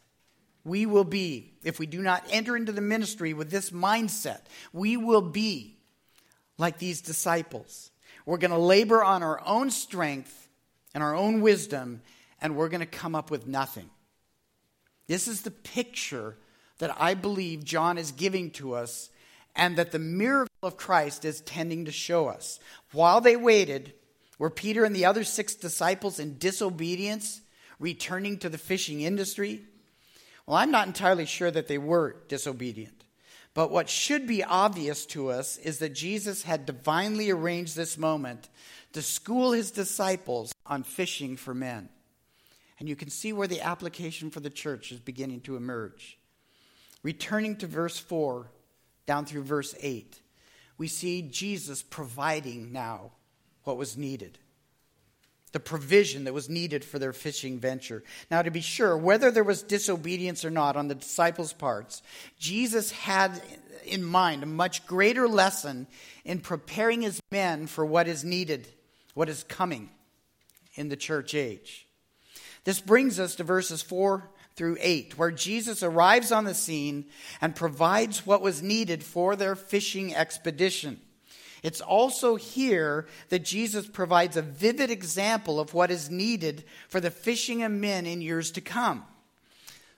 [0.68, 4.42] we will be, if we do not enter into the ministry with this mindset,
[4.74, 5.78] we will be
[6.58, 7.92] like these disciples.
[8.26, 10.50] We're going to labor on our own strength
[10.94, 12.02] and our own wisdom,
[12.42, 13.90] and we're going to come up with nothing.
[15.08, 16.36] This is the picture
[16.80, 19.10] that I believe John is giving to us,
[19.56, 22.60] and that the miracle of Christ is tending to show us.
[22.92, 23.94] While they waited,
[24.38, 27.42] were Peter and the other six disciples in disobedience,
[27.80, 29.64] returning to the fishing industry?
[30.48, 33.04] Well, I'm not entirely sure that they were disobedient.
[33.54, 38.50] But what should be obvious to us is that Jesus had divinely arranged this moment
[38.94, 41.90] to school his disciples on fishing for men.
[42.80, 46.18] And you can see where the application for the church is beginning to emerge.
[47.04, 48.48] Returning to verse 4
[49.06, 50.22] down through verse 8,
[50.78, 53.12] we see Jesus providing now
[53.64, 54.38] what was needed
[55.54, 58.04] the provision that was needed for their fishing venture.
[58.30, 62.02] Now, to be sure, whether there was disobedience or not on the disciples' parts,
[62.38, 63.42] Jesus had
[63.86, 65.88] in mind a much greater lesson
[66.26, 68.68] in preparing his men for what is needed,
[69.14, 69.90] what is coming
[70.76, 71.88] in the church age.
[72.66, 77.06] This brings us to verses 4 through 8, where Jesus arrives on the scene
[77.40, 81.00] and provides what was needed for their fishing expedition.
[81.64, 87.12] It's also here that Jesus provides a vivid example of what is needed for the
[87.12, 89.04] fishing of men in years to come.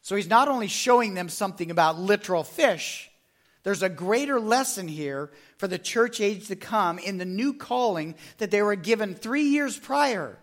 [0.01, 3.09] So he's not only showing them something about literal fish,
[3.63, 8.15] there's a greater lesson here for the church age to come in the new calling
[8.37, 10.39] that they were given three years prior,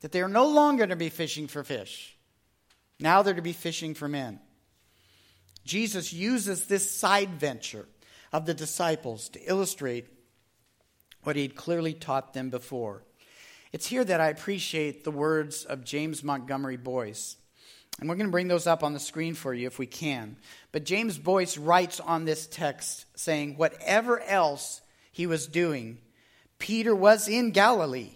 [0.00, 2.16] that they are no longer to be fishing for fish.
[2.98, 4.40] Now they're to be fishing for men.
[5.64, 7.86] Jesus uses this side venture
[8.32, 10.08] of the disciples to illustrate
[11.22, 13.02] what he'd clearly taught them before.
[13.72, 17.36] It's here that I appreciate the words of James Montgomery Boice.
[17.98, 20.36] And we're going to bring those up on the screen for you if we can.
[20.72, 24.80] But James Boice writes on this text saying, Whatever else
[25.10, 25.98] he was doing,
[26.58, 28.12] Peter was in Galilee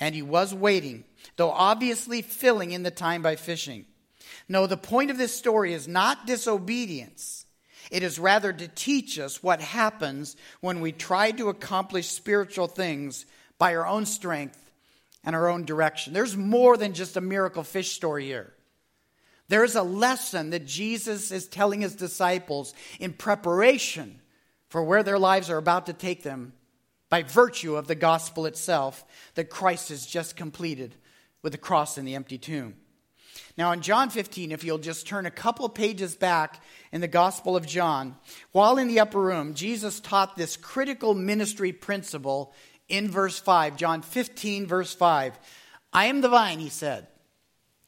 [0.00, 1.04] and he was waiting,
[1.36, 3.86] though obviously filling in the time by fishing.
[4.48, 7.43] No, the point of this story is not disobedience.
[7.94, 13.24] It is rather to teach us what happens when we try to accomplish spiritual things
[13.56, 14.58] by our own strength
[15.22, 16.12] and our own direction.
[16.12, 18.52] There's more than just a miracle fish story here.
[19.46, 24.20] There's a lesson that Jesus is telling his disciples in preparation
[24.70, 26.52] for where their lives are about to take them
[27.10, 29.04] by virtue of the gospel itself
[29.34, 30.96] that Christ has just completed
[31.42, 32.74] with the cross and the empty tomb.
[33.56, 37.56] Now, in John 15, if you'll just turn a couple pages back in the Gospel
[37.56, 38.16] of John,
[38.50, 42.52] while in the upper room, Jesus taught this critical ministry principle
[42.88, 43.76] in verse 5.
[43.76, 45.38] John 15, verse 5.
[45.92, 47.06] I am the vine, he said.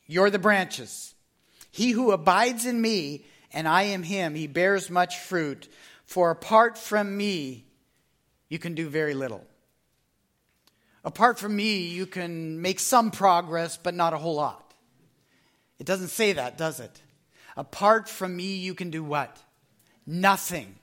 [0.06, 1.14] You're the branches.
[1.72, 5.68] He who abides in me and I am him, he bears much fruit.
[6.04, 7.64] For apart from me,
[8.48, 9.44] you can do very little.
[11.04, 14.65] Apart from me, you can make some progress, but not a whole lot.
[15.78, 17.00] It doesn't say that, does it?
[17.56, 19.36] Apart from me, you can do what?
[20.06, 20.76] Nothing.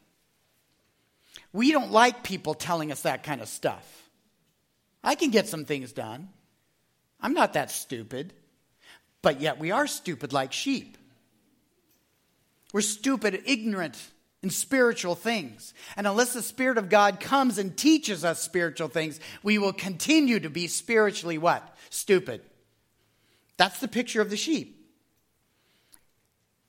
[1.52, 4.10] We don't like people telling us that kind of stuff.
[5.04, 6.30] I can get some things done.
[7.20, 8.34] I'm not that stupid.
[9.22, 10.98] But yet we are stupid like sheep.
[12.74, 13.98] We're stupid, ignorant
[14.42, 15.74] in spiritual things.
[15.96, 20.40] And unless the Spirit of God comes and teaches us spiritual things, we will continue
[20.42, 21.78] to be spiritually what?
[21.90, 22.42] Stupid.
[23.58, 24.83] That's the picture of the sheep.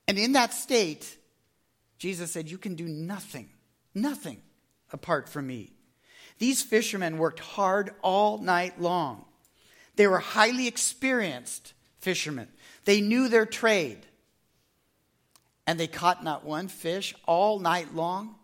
[0.06, 1.16] And in that state,
[1.98, 3.48] Jesus said, You can do nothing,
[3.94, 4.40] nothing
[4.92, 5.72] apart from me.
[6.38, 9.24] These fishermen worked hard all night long.
[9.96, 12.48] They were highly experienced fishermen,
[12.84, 13.98] they knew their trade.
[15.66, 18.34] And they caught not one fish all night long.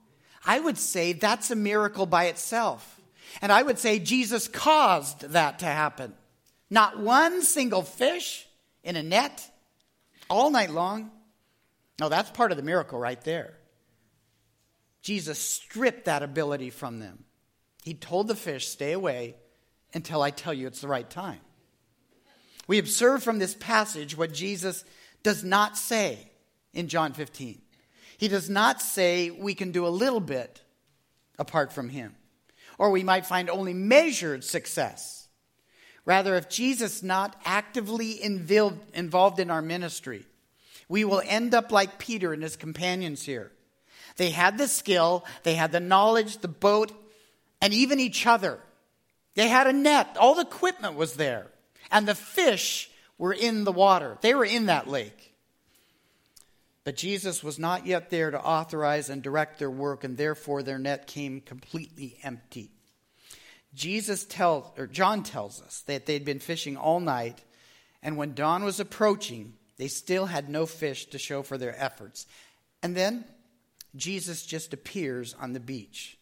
[0.46, 2.98] I would say that's a miracle by itself.
[3.42, 6.14] And I would say Jesus caused that to happen.
[6.70, 8.46] Not one single fish
[8.82, 9.46] in a net
[10.30, 11.10] all night long.
[12.00, 13.52] No, that's part of the miracle right there.
[15.02, 17.24] Jesus stripped that ability from them.
[17.84, 19.36] He told the fish, Stay away
[19.92, 21.40] until I tell you it's the right time.
[22.66, 24.84] We observe from this passage what Jesus
[25.22, 26.30] does not say
[26.72, 27.60] in John 15.
[28.16, 30.62] He does not say we can do a little bit
[31.38, 32.14] apart from Him,
[32.78, 35.28] or we might find only measured success.
[36.04, 40.26] Rather, if Jesus not actively involved in our ministry,
[40.90, 43.53] we will end up like Peter and his companions here.
[44.16, 46.90] They had the skill, they had the knowledge, the boat,
[47.62, 48.59] and even each other.
[49.37, 51.46] They had a net, all the equipment was there,
[51.92, 54.18] and the fish were in the water.
[54.20, 55.33] They were in that lake.
[56.83, 60.79] But Jesus was not yet there to authorize and direct their work, and therefore their
[60.79, 62.72] net came completely empty.
[63.74, 67.44] Jesus tells, or John tells us that they'd been fishing all night,
[68.03, 72.26] and when dawn was approaching, they still had no fish to show for their efforts.
[72.82, 73.24] And then
[73.96, 76.18] Jesus just appears on the beach.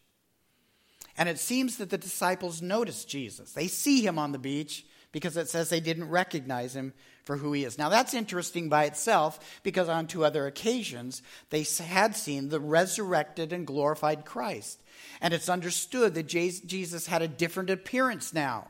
[1.17, 3.51] And it seems that the disciples notice Jesus.
[3.51, 6.93] They see him on the beach because it says they didn't recognize him
[7.25, 7.77] for who he is.
[7.77, 13.51] Now, that's interesting by itself because on two other occasions they had seen the resurrected
[13.51, 14.81] and glorified Christ.
[15.19, 18.69] And it's understood that Jesus had a different appearance now.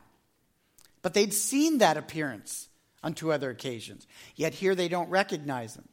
[1.00, 2.66] But they'd seen that appearance
[3.02, 4.06] on two other occasions.
[4.36, 5.88] Yet here they don't recognize him.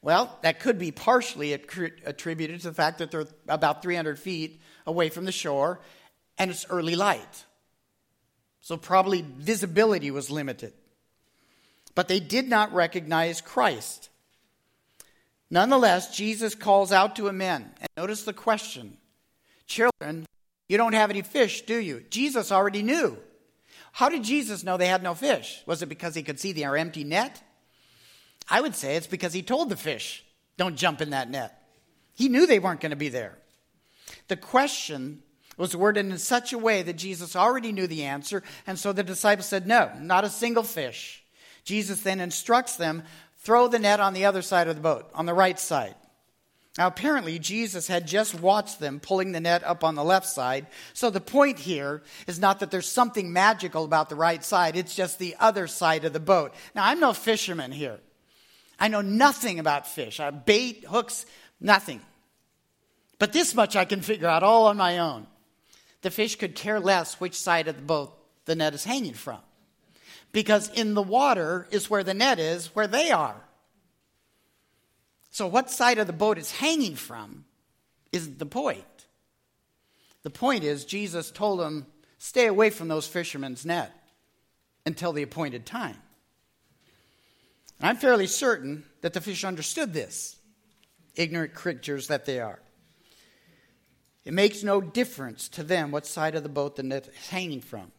[0.00, 5.08] Well, that could be partially attributed to the fact that they're about 300 feet away
[5.08, 5.80] from the shore
[6.38, 7.44] and it's early light.
[8.60, 10.72] So probably visibility was limited.
[11.94, 14.08] But they did not recognize Christ.
[15.50, 17.70] Nonetheless, Jesus calls out to a men.
[17.78, 18.96] And notice the question
[19.66, 20.26] Children,
[20.68, 22.04] you don't have any fish, do you?
[22.10, 23.18] Jesus already knew.
[23.92, 25.62] How did Jesus know they had no fish?
[25.66, 27.42] Was it because he could see their empty net?
[28.48, 30.24] I would say it's because he told the fish,
[30.56, 31.62] don't jump in that net.
[32.14, 33.38] He knew they weren't going to be there.
[34.28, 35.22] The question
[35.56, 39.02] was worded in such a way that Jesus already knew the answer, and so the
[39.02, 41.22] disciples said, No, not a single fish.
[41.64, 43.04] Jesus then instructs them
[43.38, 45.94] throw the net on the other side of the boat, on the right side.
[46.78, 50.66] Now, apparently, Jesus had just watched them pulling the net up on the left side.
[50.94, 54.94] So the point here is not that there's something magical about the right side, it's
[54.94, 56.54] just the other side of the boat.
[56.74, 58.00] Now, I'm no fisherman here.
[58.80, 61.26] I know nothing about fish, I bait, hooks,
[61.60, 62.00] nothing.
[63.18, 65.26] But this much I can figure out all on my own.
[66.00, 69.38] The fish could care less which side of the boat the net is hanging from.
[70.32, 73.36] Because in the water is where the net is, where they are.
[75.32, 77.46] So, what side of the boat it's hanging from
[78.12, 78.84] isn't the point.
[80.22, 81.86] The point is, Jesus told them,
[82.18, 83.92] stay away from those fishermen's net
[84.84, 85.96] until the appointed time.
[87.80, 90.36] And I'm fairly certain that the fish understood this,
[91.16, 92.60] ignorant creatures that they are.
[94.26, 97.62] It makes no difference to them what side of the boat the net is hanging
[97.62, 97.90] from.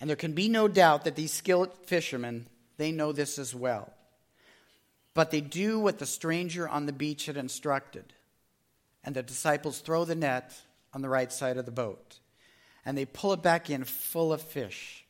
[0.00, 3.92] And there can be no doubt that these skilled fishermen, they know this as well.
[5.14, 8.12] But they do what the stranger on the beach had instructed.
[9.04, 10.52] And the disciples throw the net
[10.92, 12.18] on the right side of the boat.
[12.84, 15.04] And they pull it back in full of fish.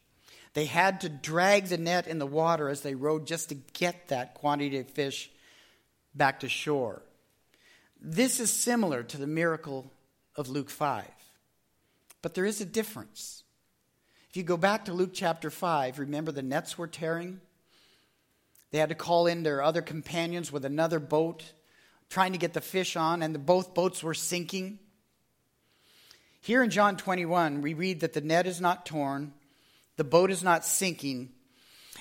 [0.52, 4.08] They had to drag the net in the water as they rowed just to get
[4.08, 5.30] that quantity of fish
[6.14, 7.02] back to shore.
[8.00, 9.90] This is similar to the miracle
[10.36, 11.06] of Luke 5.
[12.22, 13.42] But there is a difference.
[14.30, 17.40] If you go back to Luke chapter 5, remember the nets were tearing?
[18.74, 21.44] They had to call in their other companions with another boat,
[22.10, 24.80] trying to get the fish on, and the, both boats were sinking.
[26.40, 29.32] Here in John 21, we read that the net is not torn,
[29.94, 31.30] the boat is not sinking,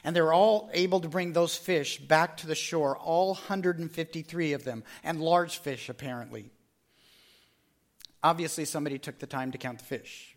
[0.03, 4.63] and they're all able to bring those fish back to the shore, all 153 of
[4.63, 6.49] them, and large fish, apparently.
[8.23, 10.32] Obviously, somebody took the time to count the fish.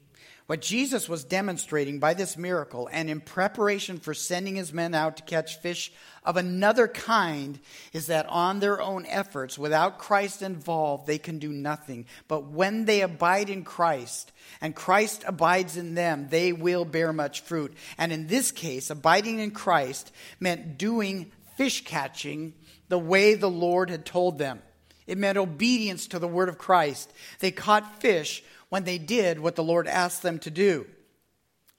[0.47, 5.16] What Jesus was demonstrating by this miracle and in preparation for sending his men out
[5.16, 5.92] to catch fish
[6.24, 7.59] of another kind
[7.92, 12.07] is that on their own efforts, without Christ involved, they can do nothing.
[12.28, 14.30] But when they abide in Christ
[14.61, 17.74] and Christ abides in them, they will bear much fruit.
[17.99, 22.55] And in this case, abiding in Christ meant doing fish catching
[22.88, 24.62] the way the Lord had told them.
[25.09, 27.12] It meant obedience to the word of Christ.
[27.38, 30.86] They caught fish when they did what the Lord asked them to do.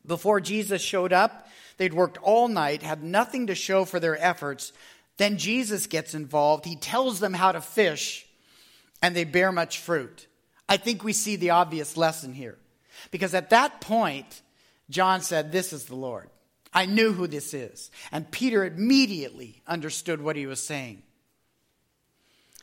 [0.05, 4.71] Before Jesus showed up, they'd worked all night, had nothing to show for their efforts.
[5.17, 6.65] Then Jesus gets involved.
[6.65, 8.25] He tells them how to fish,
[9.01, 10.27] and they bear much fruit.
[10.69, 12.57] I think we see the obvious lesson here.
[13.11, 14.41] Because at that point,
[14.89, 16.29] John said, This is the Lord.
[16.73, 17.91] I knew who this is.
[18.11, 21.03] And Peter immediately understood what he was saying.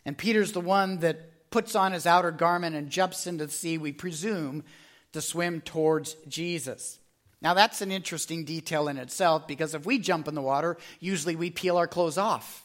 [0.04, 3.78] And Peter's the one that puts on his outer garment and jumps into the sea,
[3.78, 4.64] we presume,
[5.12, 6.98] to swim towards Jesus.
[7.40, 11.36] Now, that's an interesting detail in itself because if we jump in the water, usually
[11.36, 12.64] we peel our clothes off.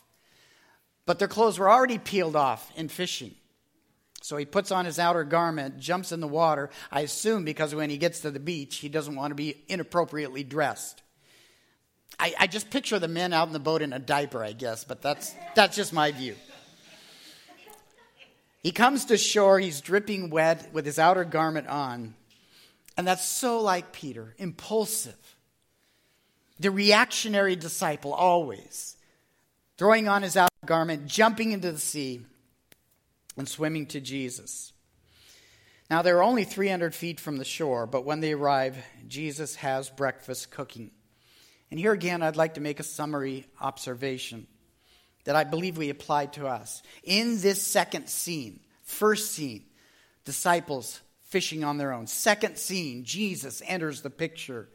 [1.06, 3.36] But their clothes were already peeled off in fishing.
[4.24, 7.92] So he puts on his outer garment, jumps in the water, I assume because when
[7.92, 11.04] he gets to the beach, he doesn't want to be inappropriately dressed.
[12.20, 14.84] I, I just picture the men out in the boat in a diaper, I guess,
[14.84, 16.34] but that's, that's just my view.
[18.62, 22.16] He comes to shore, he's dripping wet with his outer garment on.
[22.98, 25.16] And that's so like Peter, impulsive.
[26.60, 28.98] The reactionary disciple, always.
[29.78, 32.22] Throwing on his outer garment, jumping into the sea,
[33.38, 34.74] and swimming to Jesus.
[35.90, 40.52] Now, they're only 300 feet from the shore, but when they arrive, Jesus has breakfast
[40.52, 40.92] cooking.
[41.72, 44.48] And here again, I'd like to make a summary observation
[45.30, 46.82] that I believe we applied to us.
[47.04, 49.64] In this second scene, first scene,
[50.26, 52.08] disciples fishing on their own.
[52.08, 54.70] Second scene, Jesus enters the picture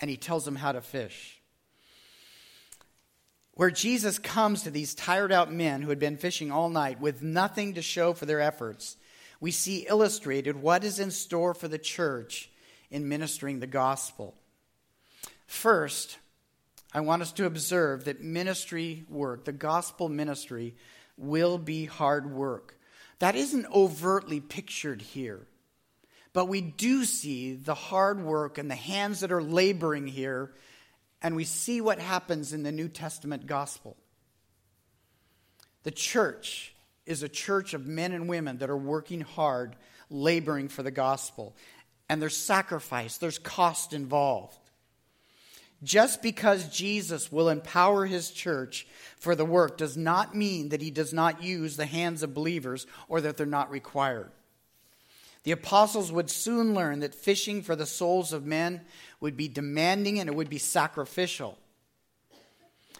[0.00, 1.40] and he tells them how to fish.
[3.54, 7.24] Where Jesus comes to these tired out men who had been fishing all night with
[7.24, 8.96] nothing to show for their efforts,
[9.40, 12.48] we see illustrated what is in store for the church
[12.92, 14.36] in ministering the gospel.
[15.48, 16.18] First,
[16.96, 20.74] I want us to observe that ministry work, the gospel ministry,
[21.18, 22.80] will be hard work.
[23.18, 25.46] That isn't overtly pictured here.
[26.32, 30.54] But we do see the hard work and the hands that are laboring here,
[31.20, 33.98] and we see what happens in the New Testament gospel.
[35.82, 36.74] The church
[37.04, 39.76] is a church of men and women that are working hard,
[40.08, 41.54] laboring for the gospel.
[42.08, 44.56] And there's sacrifice, there's cost involved.
[45.82, 48.86] Just because Jesus will empower his church
[49.18, 52.86] for the work does not mean that he does not use the hands of believers
[53.08, 54.30] or that they're not required.
[55.44, 58.80] The apostles would soon learn that fishing for the souls of men
[59.20, 61.58] would be demanding and it would be sacrificial.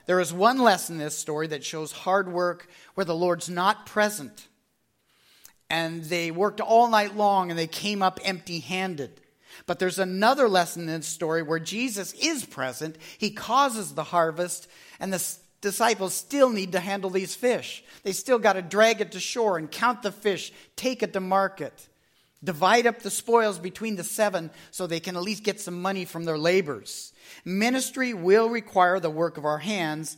[0.05, 3.87] There is one lesson in this story that shows hard work where the Lord's not
[3.87, 4.47] present.
[5.69, 9.21] And they worked all night long and they came up empty handed.
[9.65, 12.97] But there's another lesson in this story where Jesus is present.
[13.17, 14.69] He causes the harvest,
[15.01, 17.83] and the disciples still need to handle these fish.
[18.03, 21.21] They still got to drag it to shore and count the fish, take it to
[21.21, 21.89] market,
[22.45, 26.05] divide up the spoils between the seven so they can at least get some money
[26.05, 27.13] from their labors.
[27.45, 30.17] Ministry will require the work of our hands,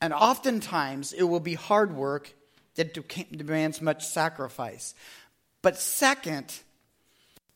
[0.00, 2.32] and oftentimes it will be hard work
[2.76, 2.94] that
[3.36, 4.94] demands much sacrifice.
[5.62, 6.54] But second,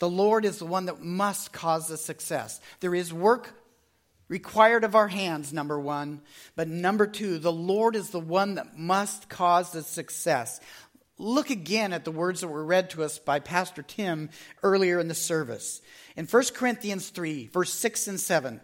[0.03, 2.61] the Lord is the one that must cause the success.
[2.81, 3.55] There is work
[4.27, 6.23] required of our hands, number one.
[6.57, 10.59] But number two, the Lord is the one that must cause the success.
[11.19, 14.31] Look again at the words that were read to us by Pastor Tim
[14.65, 15.81] earlier in the service.
[16.17, 18.61] In 1 Corinthians 3, verse 6 and 7,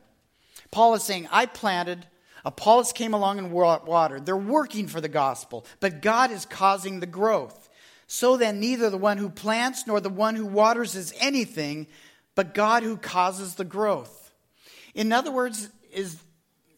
[0.72, 2.04] Paul is saying, I planted,
[2.44, 4.26] Apollos came along and watered.
[4.26, 7.67] They're working for the gospel, but God is causing the growth.
[8.08, 11.86] So then, neither the one who plants nor the one who waters is anything,
[12.34, 14.32] but God who causes the growth.
[14.94, 16.16] In other words, is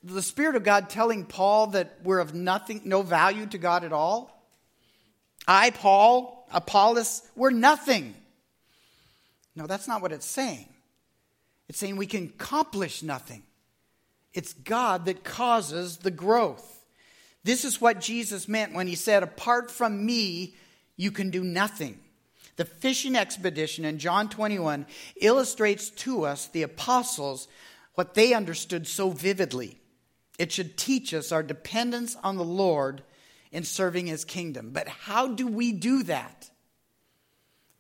[0.03, 3.93] the Spirit of God telling Paul that we're of nothing, no value to God at
[3.93, 4.45] all?
[5.47, 8.15] I, Paul, Apollos, we're nothing.
[9.55, 10.67] No, that's not what it's saying.
[11.69, 13.45] It's saying we can accomplish nothing.
[14.35, 16.85] It's God that causes the growth.
[17.45, 20.57] This is what Jesus meant when he said, Apart from me,
[21.01, 21.99] you can do nothing.
[22.57, 24.85] The fishing expedition in John 21
[25.19, 27.49] illustrates to us the apostles
[27.95, 29.79] what they understood so vividly.
[30.39, 33.03] It should teach us our dependence on the Lord
[33.51, 34.73] in serving his kingdom.
[34.73, 36.51] But how do we do that?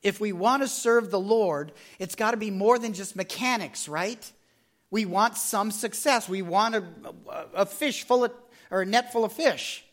[0.03, 3.87] If we want to serve the Lord, it's got to be more than just mechanics,
[3.87, 4.33] right?
[4.91, 6.27] We want some success.
[6.27, 6.85] We want a,
[7.55, 8.33] a fish full of,
[8.71, 9.85] or a net full of fish.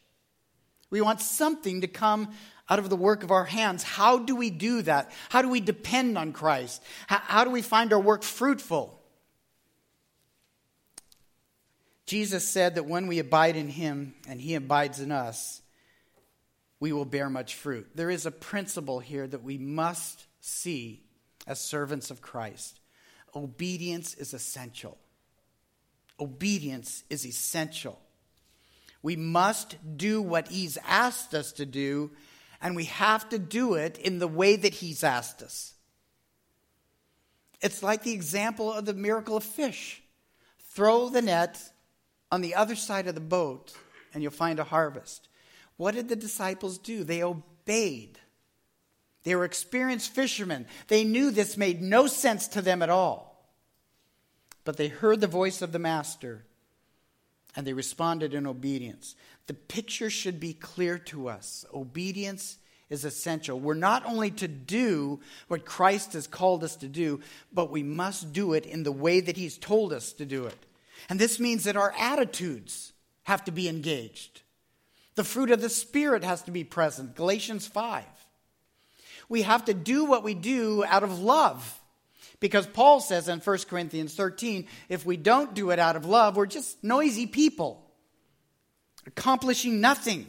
[0.90, 2.30] We want something to come
[2.70, 3.84] out of the work of our hands.
[3.84, 5.12] How do we do that?
[5.30, 6.84] How do we depend on Christ?
[7.08, 8.94] How, how do we find our work fruitful?
[12.06, 15.62] Jesus said that when we abide in him and he abides in us,
[16.80, 17.90] we will bear much fruit.
[17.96, 21.04] There is a principle here that we must see
[21.46, 22.80] as servants of Christ.
[23.36, 24.98] Obedience is essential.
[26.20, 28.00] Obedience is essential.
[29.02, 32.12] We must do what he's asked us to do
[32.62, 35.74] and we have to do it in the way that He's asked us.
[37.62, 40.02] It's like the example of the miracle of fish.
[40.60, 41.60] Throw the net
[42.32, 43.74] on the other side of the boat,
[44.14, 45.28] and you'll find a harvest.
[45.78, 47.04] What did the disciples do?
[47.04, 48.20] They obeyed.
[49.24, 50.68] They were experienced fishermen.
[50.88, 53.52] They knew this made no sense to them at all.
[54.64, 56.44] But they heard the voice of the Master
[57.58, 59.16] and they responded in obedience.
[59.48, 61.66] The picture should be clear to us.
[61.74, 63.60] Obedience is essential.
[63.60, 67.20] We're not only to do what Christ has called us to do,
[67.52, 70.66] but we must do it in the way that He's told us to do it.
[71.10, 72.94] And this means that our attitudes
[73.24, 74.44] have to be engaged.
[75.16, 77.16] The fruit of the Spirit has to be present.
[77.16, 78.06] Galatians 5.
[79.30, 81.77] We have to do what we do out of love.
[82.40, 86.36] Because Paul says in 1 Corinthians 13, if we don't do it out of love,
[86.36, 87.84] we're just noisy people,
[89.08, 90.28] accomplishing nothing.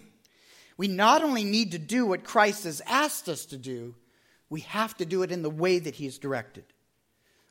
[0.78, 3.94] We not only need to do what Christ has asked us to do,
[4.48, 6.64] we have to do it in the way that He has directed.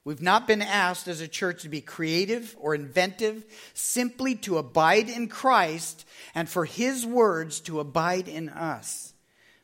[0.03, 5.09] We've not been asked as a church to be creative or inventive, simply to abide
[5.09, 9.13] in Christ and for His words to abide in us.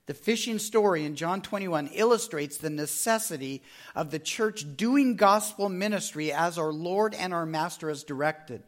[0.06, 3.64] The fishing story in John 21 illustrates the necessity
[3.96, 8.64] of the church doing gospel ministry as our Lord and our Master has directed.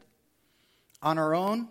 [1.02, 1.68] On our own,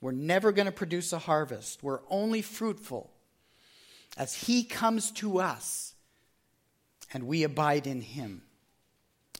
[0.00, 1.82] we're never going to produce a harvest.
[1.82, 3.10] We're only fruitful
[4.16, 5.94] as He comes to us
[7.12, 8.42] and we abide in Him,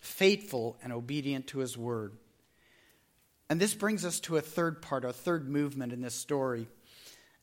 [0.01, 2.12] faithful and obedient to His word.
[3.51, 6.68] And this brings us to a third part, a third movement in this story.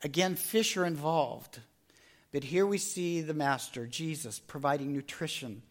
[0.02, 1.60] Again, fish are involved.
[2.32, 5.64] But here we see the Master, Jesus, providing nutrition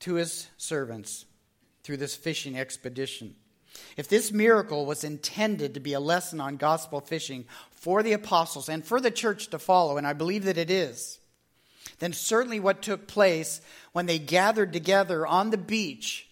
[0.00, 1.26] to his servants
[1.82, 3.34] through this fishing expedition.
[3.96, 8.68] If this miracle was intended to be a lesson on gospel fishing for the apostles
[8.68, 11.18] and for the church to follow, and I believe that it is,
[11.98, 13.60] then certainly what took place
[13.92, 16.28] when they gathered together on the beach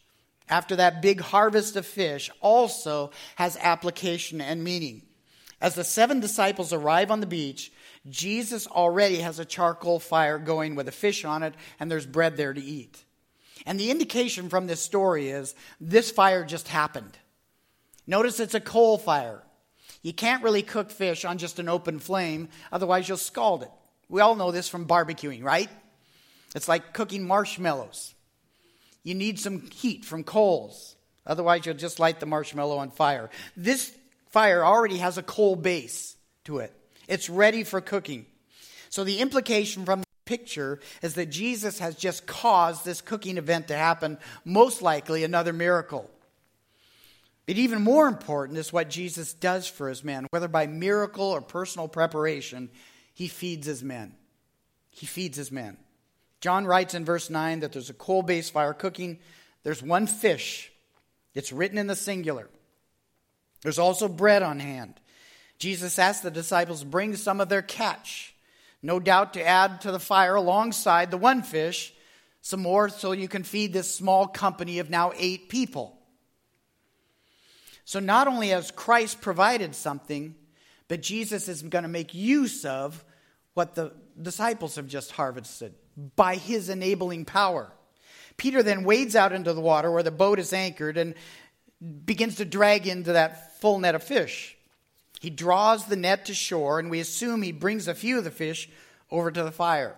[0.49, 5.03] after that big harvest of fish also has application and meaning.
[5.61, 7.73] As the seven disciples arrive on the beach,
[8.09, 12.37] Jesus already has a charcoal fire going with a fish on it, and there's bread
[12.37, 13.03] there to eat.
[13.67, 17.17] And the indication from this story is this fire just happened.
[18.07, 19.43] Notice it's a coal fire.
[20.03, 23.71] You can't really cook fish on just an open flame, otherwise, you'll scald it.
[24.11, 25.71] We all know this from barbecuing, right?
[26.55, 28.15] It's like cooking marshmallows.
[29.03, 30.95] You need some heat from coals,
[31.27, 33.31] otherwise, you'll just light the marshmallow on fire.
[33.57, 33.97] This
[34.29, 36.73] fire already has a coal base to it,
[37.09, 38.27] it's ready for cooking.
[38.91, 43.69] So the implication from the picture is that Jesus has just caused this cooking event
[43.69, 46.11] to happen, most likely another miracle.
[47.47, 50.27] But even more important is what Jesus does for his men.
[50.31, 52.71] Whether by miracle or personal preparation,
[53.13, 54.15] he feeds his men.
[54.91, 55.77] He feeds his men.
[56.41, 59.19] John writes in verse 9 that there's a coal based fire cooking,
[59.63, 60.71] there's one fish.
[61.35, 62.49] It's written in the singular.
[63.63, 65.01] There's also bread on hand.
[65.59, 68.35] Jesus asked the disciples bring some of their catch,
[68.83, 71.93] no doubt to add to the fire alongside the one fish,
[72.41, 75.99] some more so you can feed this small company of now eight people.
[77.85, 80.35] So not only has Christ provided something,
[80.89, 83.05] but Jesus is going to make use of
[83.55, 85.75] what the disciples have just harvested
[86.17, 87.73] by his enabling power.
[88.37, 91.15] Peter then wades out into the water where the boat is anchored and
[92.05, 94.57] begins to drag into that full net of fish.
[95.25, 98.31] He draws the net to shore, and we assume he brings a few of the
[98.31, 98.69] fish
[99.11, 99.97] over to the fire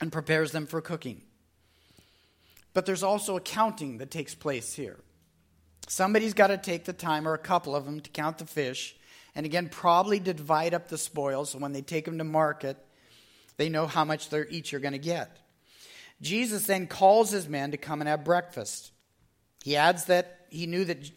[0.00, 1.22] and prepares them for cooking.
[2.74, 4.96] But there's also accounting that takes place here.
[5.86, 8.96] Somebody's got to take the time, or a couple of them, to count the fish,
[9.36, 12.84] and again, probably divide up the spoils so when they take them to market,
[13.58, 15.38] they know how much they're each are going to get.
[16.20, 18.90] Jesus then calls his men to come and have breakfast.
[19.62, 21.12] He adds that he knew that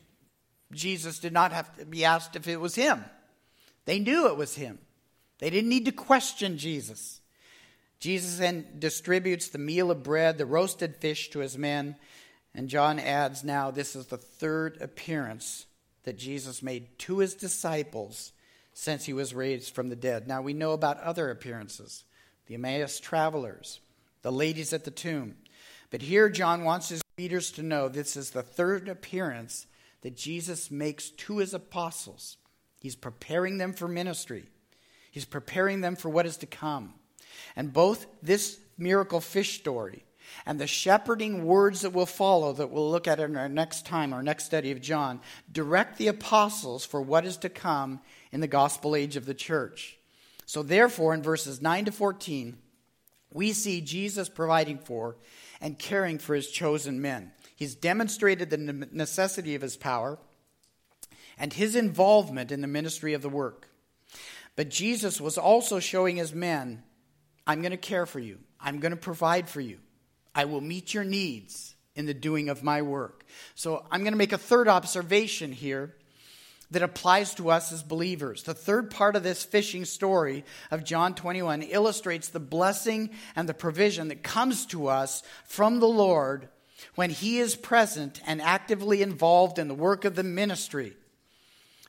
[0.71, 3.03] Jesus did not have to be asked if it was him.
[3.85, 4.79] They knew it was him.
[5.39, 7.21] They didn't need to question Jesus.
[7.99, 11.95] Jesus then distributes the meal of bread, the roasted fish to his men,
[12.53, 15.65] and John adds now this is the third appearance
[16.03, 18.31] that Jesus made to his disciples
[18.73, 20.27] since he was raised from the dead.
[20.27, 22.03] Now we know about other appearances
[22.47, 23.79] the Emmaus travelers,
[24.23, 25.35] the ladies at the tomb.
[25.91, 29.67] But here John wants his readers to know this is the third appearance
[30.01, 32.37] that Jesus makes to his apostles.
[32.79, 34.45] He's preparing them for ministry.
[35.11, 36.93] he's preparing them for what is to come.
[37.55, 40.05] And both this miracle fish story
[40.45, 44.13] and the shepherding words that will follow, that we'll look at in our next time,
[44.13, 45.21] our next study of John,
[45.51, 49.97] direct the apostles for what is to come in the gospel age of the church.
[50.45, 52.57] So, therefore, in verses 9 to 14,
[53.31, 55.17] we see Jesus providing for
[55.61, 57.31] and caring for his chosen men.
[57.59, 60.17] He's demonstrated the necessity of his power
[61.37, 63.67] and his involvement in the ministry of the work.
[64.55, 66.83] But Jesus was also showing his men,
[67.45, 69.79] I'm going to care for you, I'm going to provide for you.
[70.33, 73.25] I will meet your needs in the doing of my work.
[73.55, 75.97] So I'm going to make a third observation here
[76.71, 78.43] that applies to us as believers.
[78.43, 83.53] The third part of this fishing story of John 21 illustrates the blessing and the
[83.53, 86.47] provision that comes to us from the Lord
[86.95, 90.95] when He is present and actively involved in the work of the ministry.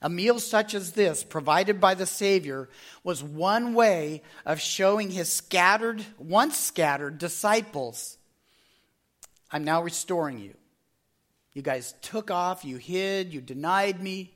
[0.03, 2.68] A meal such as this, provided by the Savior,
[3.05, 8.16] was one way of showing His scattered, once scattered disciples
[9.51, 10.55] I'm now restoring you.
[11.55, 14.32] You guys took off, you hid, you denied me.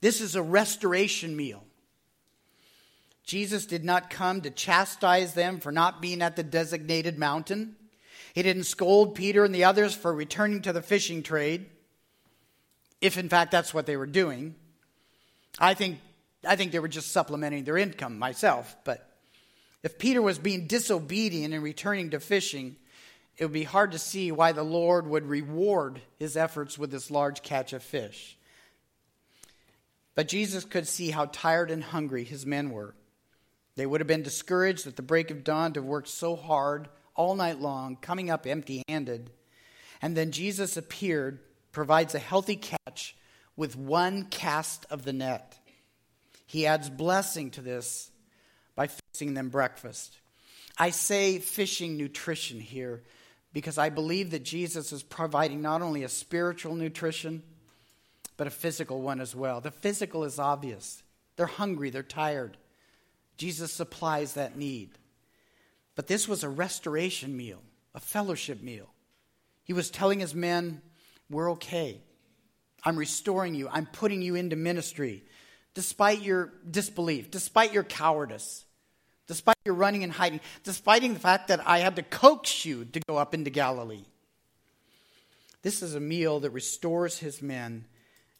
[0.00, 1.64] This is a restoration meal.
[3.24, 7.76] Jesus did not come to chastise them for not being at the designated mountain.
[8.34, 11.66] He didn't scold Peter and the others for returning to the fishing trade,
[13.00, 14.56] if in fact that's what they were doing.
[15.60, 16.00] I think,
[16.44, 19.08] I think they were just supplementing their income myself, but
[19.84, 22.74] if Peter was being disobedient and returning to fishing,
[23.36, 27.12] it would be hard to see why the Lord would reward his efforts with this
[27.12, 28.36] large catch of fish.
[30.16, 32.96] But Jesus could see how tired and hungry his men were.
[33.76, 36.88] They would have been discouraged at the break of dawn to have worked so hard
[37.14, 39.30] all night long, coming up empty handed.
[40.02, 41.40] And then Jesus appeared,
[41.72, 43.16] provides a healthy catch
[43.56, 45.58] with one cast of the net.
[46.46, 48.10] He adds blessing to this
[48.74, 50.18] by fixing them breakfast.
[50.76, 53.02] I say fishing nutrition here
[53.52, 57.42] because I believe that Jesus is providing not only a spiritual nutrition,
[58.36, 59.60] but a physical one as well.
[59.60, 61.02] The physical is obvious.
[61.36, 62.56] They're hungry, they're tired.
[63.36, 64.90] Jesus supplies that need.
[65.96, 67.62] But this was a restoration meal,
[67.94, 68.92] a fellowship meal.
[69.62, 70.82] He was telling his men,
[71.30, 72.00] We're okay.
[72.84, 73.68] I'm restoring you.
[73.70, 75.24] I'm putting you into ministry.
[75.74, 78.64] Despite your disbelief, despite your cowardice,
[79.26, 83.00] despite your running and hiding, despite the fact that I had to coax you to
[83.08, 84.04] go up into Galilee.
[85.62, 87.86] This is a meal that restores his men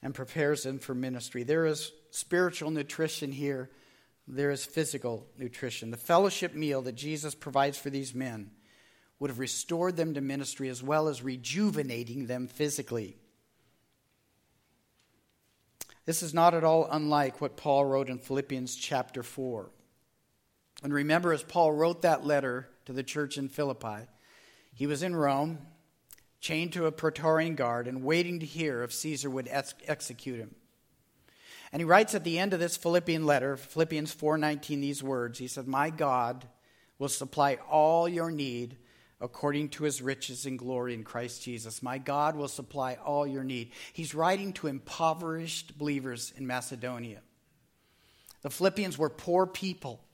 [0.03, 1.43] and prepares them for ministry.
[1.43, 3.71] There is spiritual nutrition here,
[4.27, 5.91] there is physical nutrition.
[5.91, 8.51] The fellowship meal that Jesus provides for these men
[9.19, 13.17] would have restored them to ministry as well as rejuvenating them physically.
[16.07, 19.71] This is not at all unlike what Paul wrote in Philippians chapter 4.
[20.83, 24.07] And remember, as Paul wrote that letter to the church in Philippi,
[24.75, 25.59] he was in Rome,
[26.41, 30.55] chained to a praetorian guard, and waiting to hear if Caesar would ex- execute him.
[31.75, 35.41] And he writes at the end of this Philippian letter, Philippians 4:19 these words.
[35.41, 36.49] He said, "My God
[37.01, 38.79] will supply all your need
[39.21, 41.83] according to his riches and glory in Christ Jesus.
[41.83, 47.23] My God will supply all your need." He's writing to impoverished believers in Macedonia.
[48.43, 50.05] The Philippians were poor people.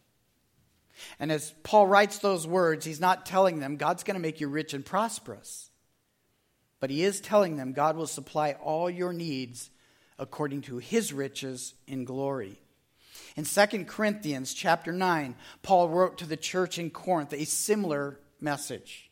[1.18, 4.48] And as Paul writes those words, he's not telling them God's going to make you
[4.48, 5.68] rich and prosperous.
[6.78, 9.68] But he is telling them God will supply all your needs
[10.20, 12.60] according to his riches in glory.
[13.36, 19.10] In 2 Corinthians chapter 9, Paul wrote to the church in Corinth a similar message.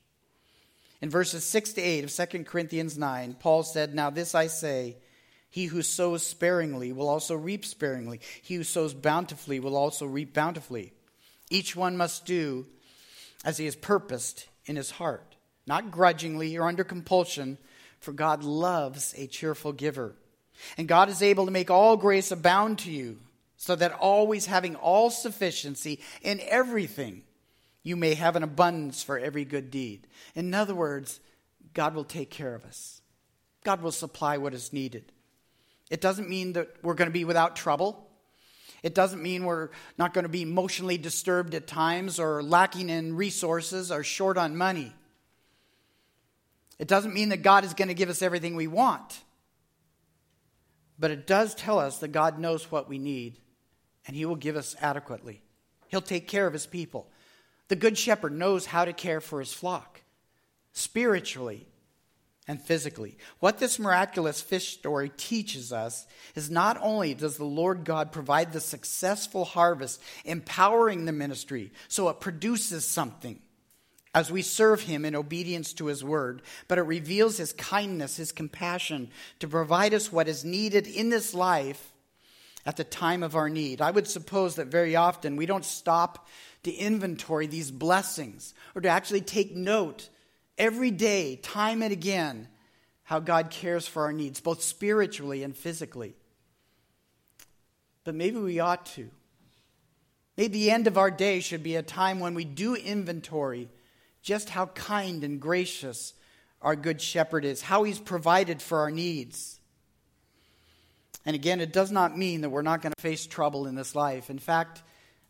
[1.01, 4.99] In verses 6 to 8 of 2 Corinthians 9, Paul said, Now this I say,
[5.51, 8.21] he who sows sparingly will also reap sparingly.
[8.43, 10.93] He who sows bountifully will also reap bountifully.
[11.51, 12.67] Each one must do
[13.45, 15.37] as he has purposed in his heart,
[15.67, 17.57] not grudgingly or under compulsion,
[18.01, 20.15] for God loves a cheerful giver.
[20.77, 23.19] And God is able to make all grace abound to you,
[23.57, 27.23] so that always having all sufficiency in everything,
[27.83, 30.07] you may have an abundance for every good deed.
[30.35, 31.21] In other words,
[31.75, 33.01] God will take care of us,
[33.65, 35.13] God will supply what is needed.
[35.91, 38.05] It doesn't mean that we're going to be without trouble.
[38.83, 43.17] It doesn't mean we're not going to be emotionally disturbed at times or lacking in
[43.17, 44.93] resources or short on money.
[46.79, 49.21] It doesn't mean that God is going to give us everything we want.
[50.99, 53.38] But it does tell us that God knows what we need
[54.07, 55.42] and He will give us adequately.
[55.88, 57.09] He'll take care of His people.
[57.68, 60.03] The Good Shepherd knows how to care for His flock
[60.72, 61.66] spiritually
[62.46, 63.18] and physically.
[63.40, 68.53] What this miraculous fish story teaches us is not only does the Lord God provide
[68.53, 73.38] the successful harvest, empowering the ministry so it produces something
[74.15, 78.33] as we serve Him in obedience to His word, but it reveals His kindness, His
[78.33, 81.93] compassion to provide us what is needed in this life
[82.67, 83.81] at the time of our need.
[83.81, 86.27] I would suppose that very often we don't stop
[86.65, 90.09] to inventory these blessings or to actually take note
[90.57, 92.49] every day, time and again,
[93.05, 96.15] how God cares for our needs, both spiritually and physically.
[98.05, 99.09] But maybe we ought to.
[100.37, 103.71] Maybe the end of our day should be a time when we do inventory
[104.29, 106.12] just how kind and gracious
[106.61, 109.59] our Good Shepherd is, how He's provided for our needs.
[111.24, 113.95] And again, it does not mean that we're not going to face trouble in this
[113.95, 114.29] life.
[114.29, 114.83] In fact,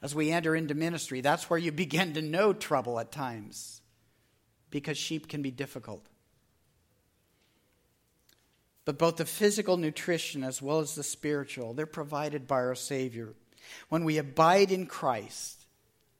[0.03, 3.81] as we enter into ministry, that's where you begin to know trouble at times
[4.71, 6.05] because sheep can be difficult.
[8.85, 13.35] But both the physical nutrition as well as the spiritual, they're provided by our Savior.
[13.91, 15.58] When we abide in Christ,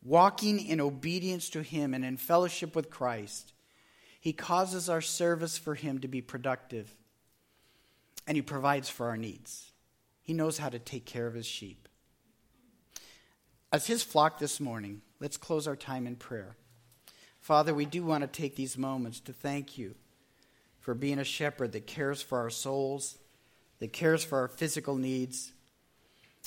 [0.03, 3.53] walking in obedience to Him and in fellowship with Christ,
[4.21, 6.95] He causes our service for Him to be productive
[8.27, 9.73] and He provides for our needs.
[10.23, 11.89] He knows how to take care of His sheep.
[13.73, 16.57] As His flock this morning, let's close our time in prayer.
[17.41, 19.95] Father, we do want to take these moments to thank you
[20.81, 23.19] for being a shepherd that cares for our souls,
[23.79, 25.53] that cares for our physical needs,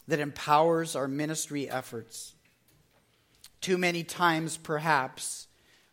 [0.07, 2.33] that empowers our ministry efforts.
[3.61, 5.47] Too many times, perhaps,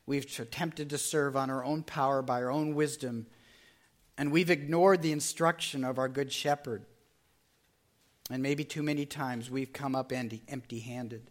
[0.07, 3.27] we've attempted to serve on our own power by our own wisdom,
[4.16, 6.85] and we've ignored the instruction of our good shepherd.
[8.31, 11.31] And maybe too many times we've come up empty handed.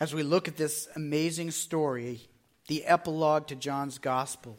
[0.00, 2.28] As we look at this amazing story
[2.66, 4.58] the epilogue to John's gospel.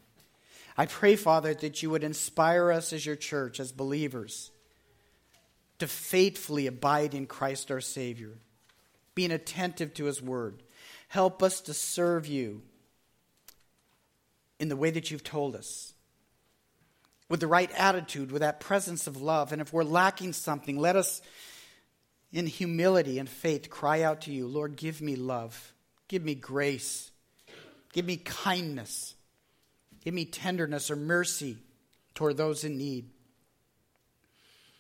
[0.77, 4.51] I pray, Father, that you would inspire us as your church, as believers,
[5.79, 8.33] to faithfully abide in Christ our Savior,
[9.15, 10.61] being attentive to his word.
[11.07, 12.61] Help us to serve you
[14.59, 15.93] in the way that you've told us,
[17.29, 19.51] with the right attitude, with that presence of love.
[19.51, 21.21] And if we're lacking something, let us,
[22.31, 25.73] in humility and faith, cry out to you Lord, give me love,
[26.07, 27.11] give me grace.
[27.95, 29.15] Give me kindness.
[30.03, 31.57] Give me tenderness or mercy
[32.13, 33.09] toward those in need.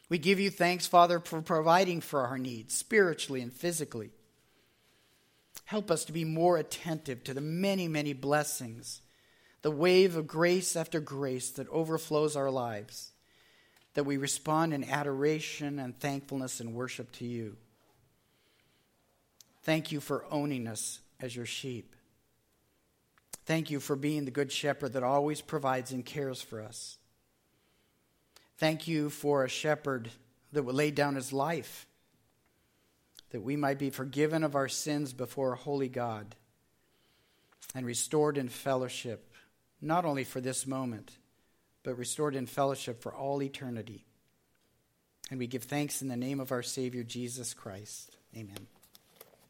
[0.09, 4.11] We give you thanks, Father, for providing for our needs, spiritually and physically.
[5.65, 9.01] Help us to be more attentive to the many, many blessings,
[9.61, 13.11] the wave of grace after grace that overflows our lives,
[13.95, 17.57] that we respond in adoration and thankfulness and worship to you.
[19.63, 21.95] Thank you for owning us as your sheep.
[23.45, 26.97] Thank you for being the good shepherd that always provides and cares for us.
[28.57, 30.11] Thank you for a shepherd
[30.51, 31.87] that would lay down his life,
[33.31, 36.35] that we might be forgiven of our sins before a holy God
[37.73, 39.33] and restored in fellowship,
[39.81, 41.17] not only for this moment,
[41.83, 44.05] but restored in fellowship for all eternity.
[45.29, 48.17] And we give thanks in the name of our Savior, Jesus Christ.
[48.35, 48.67] Amen.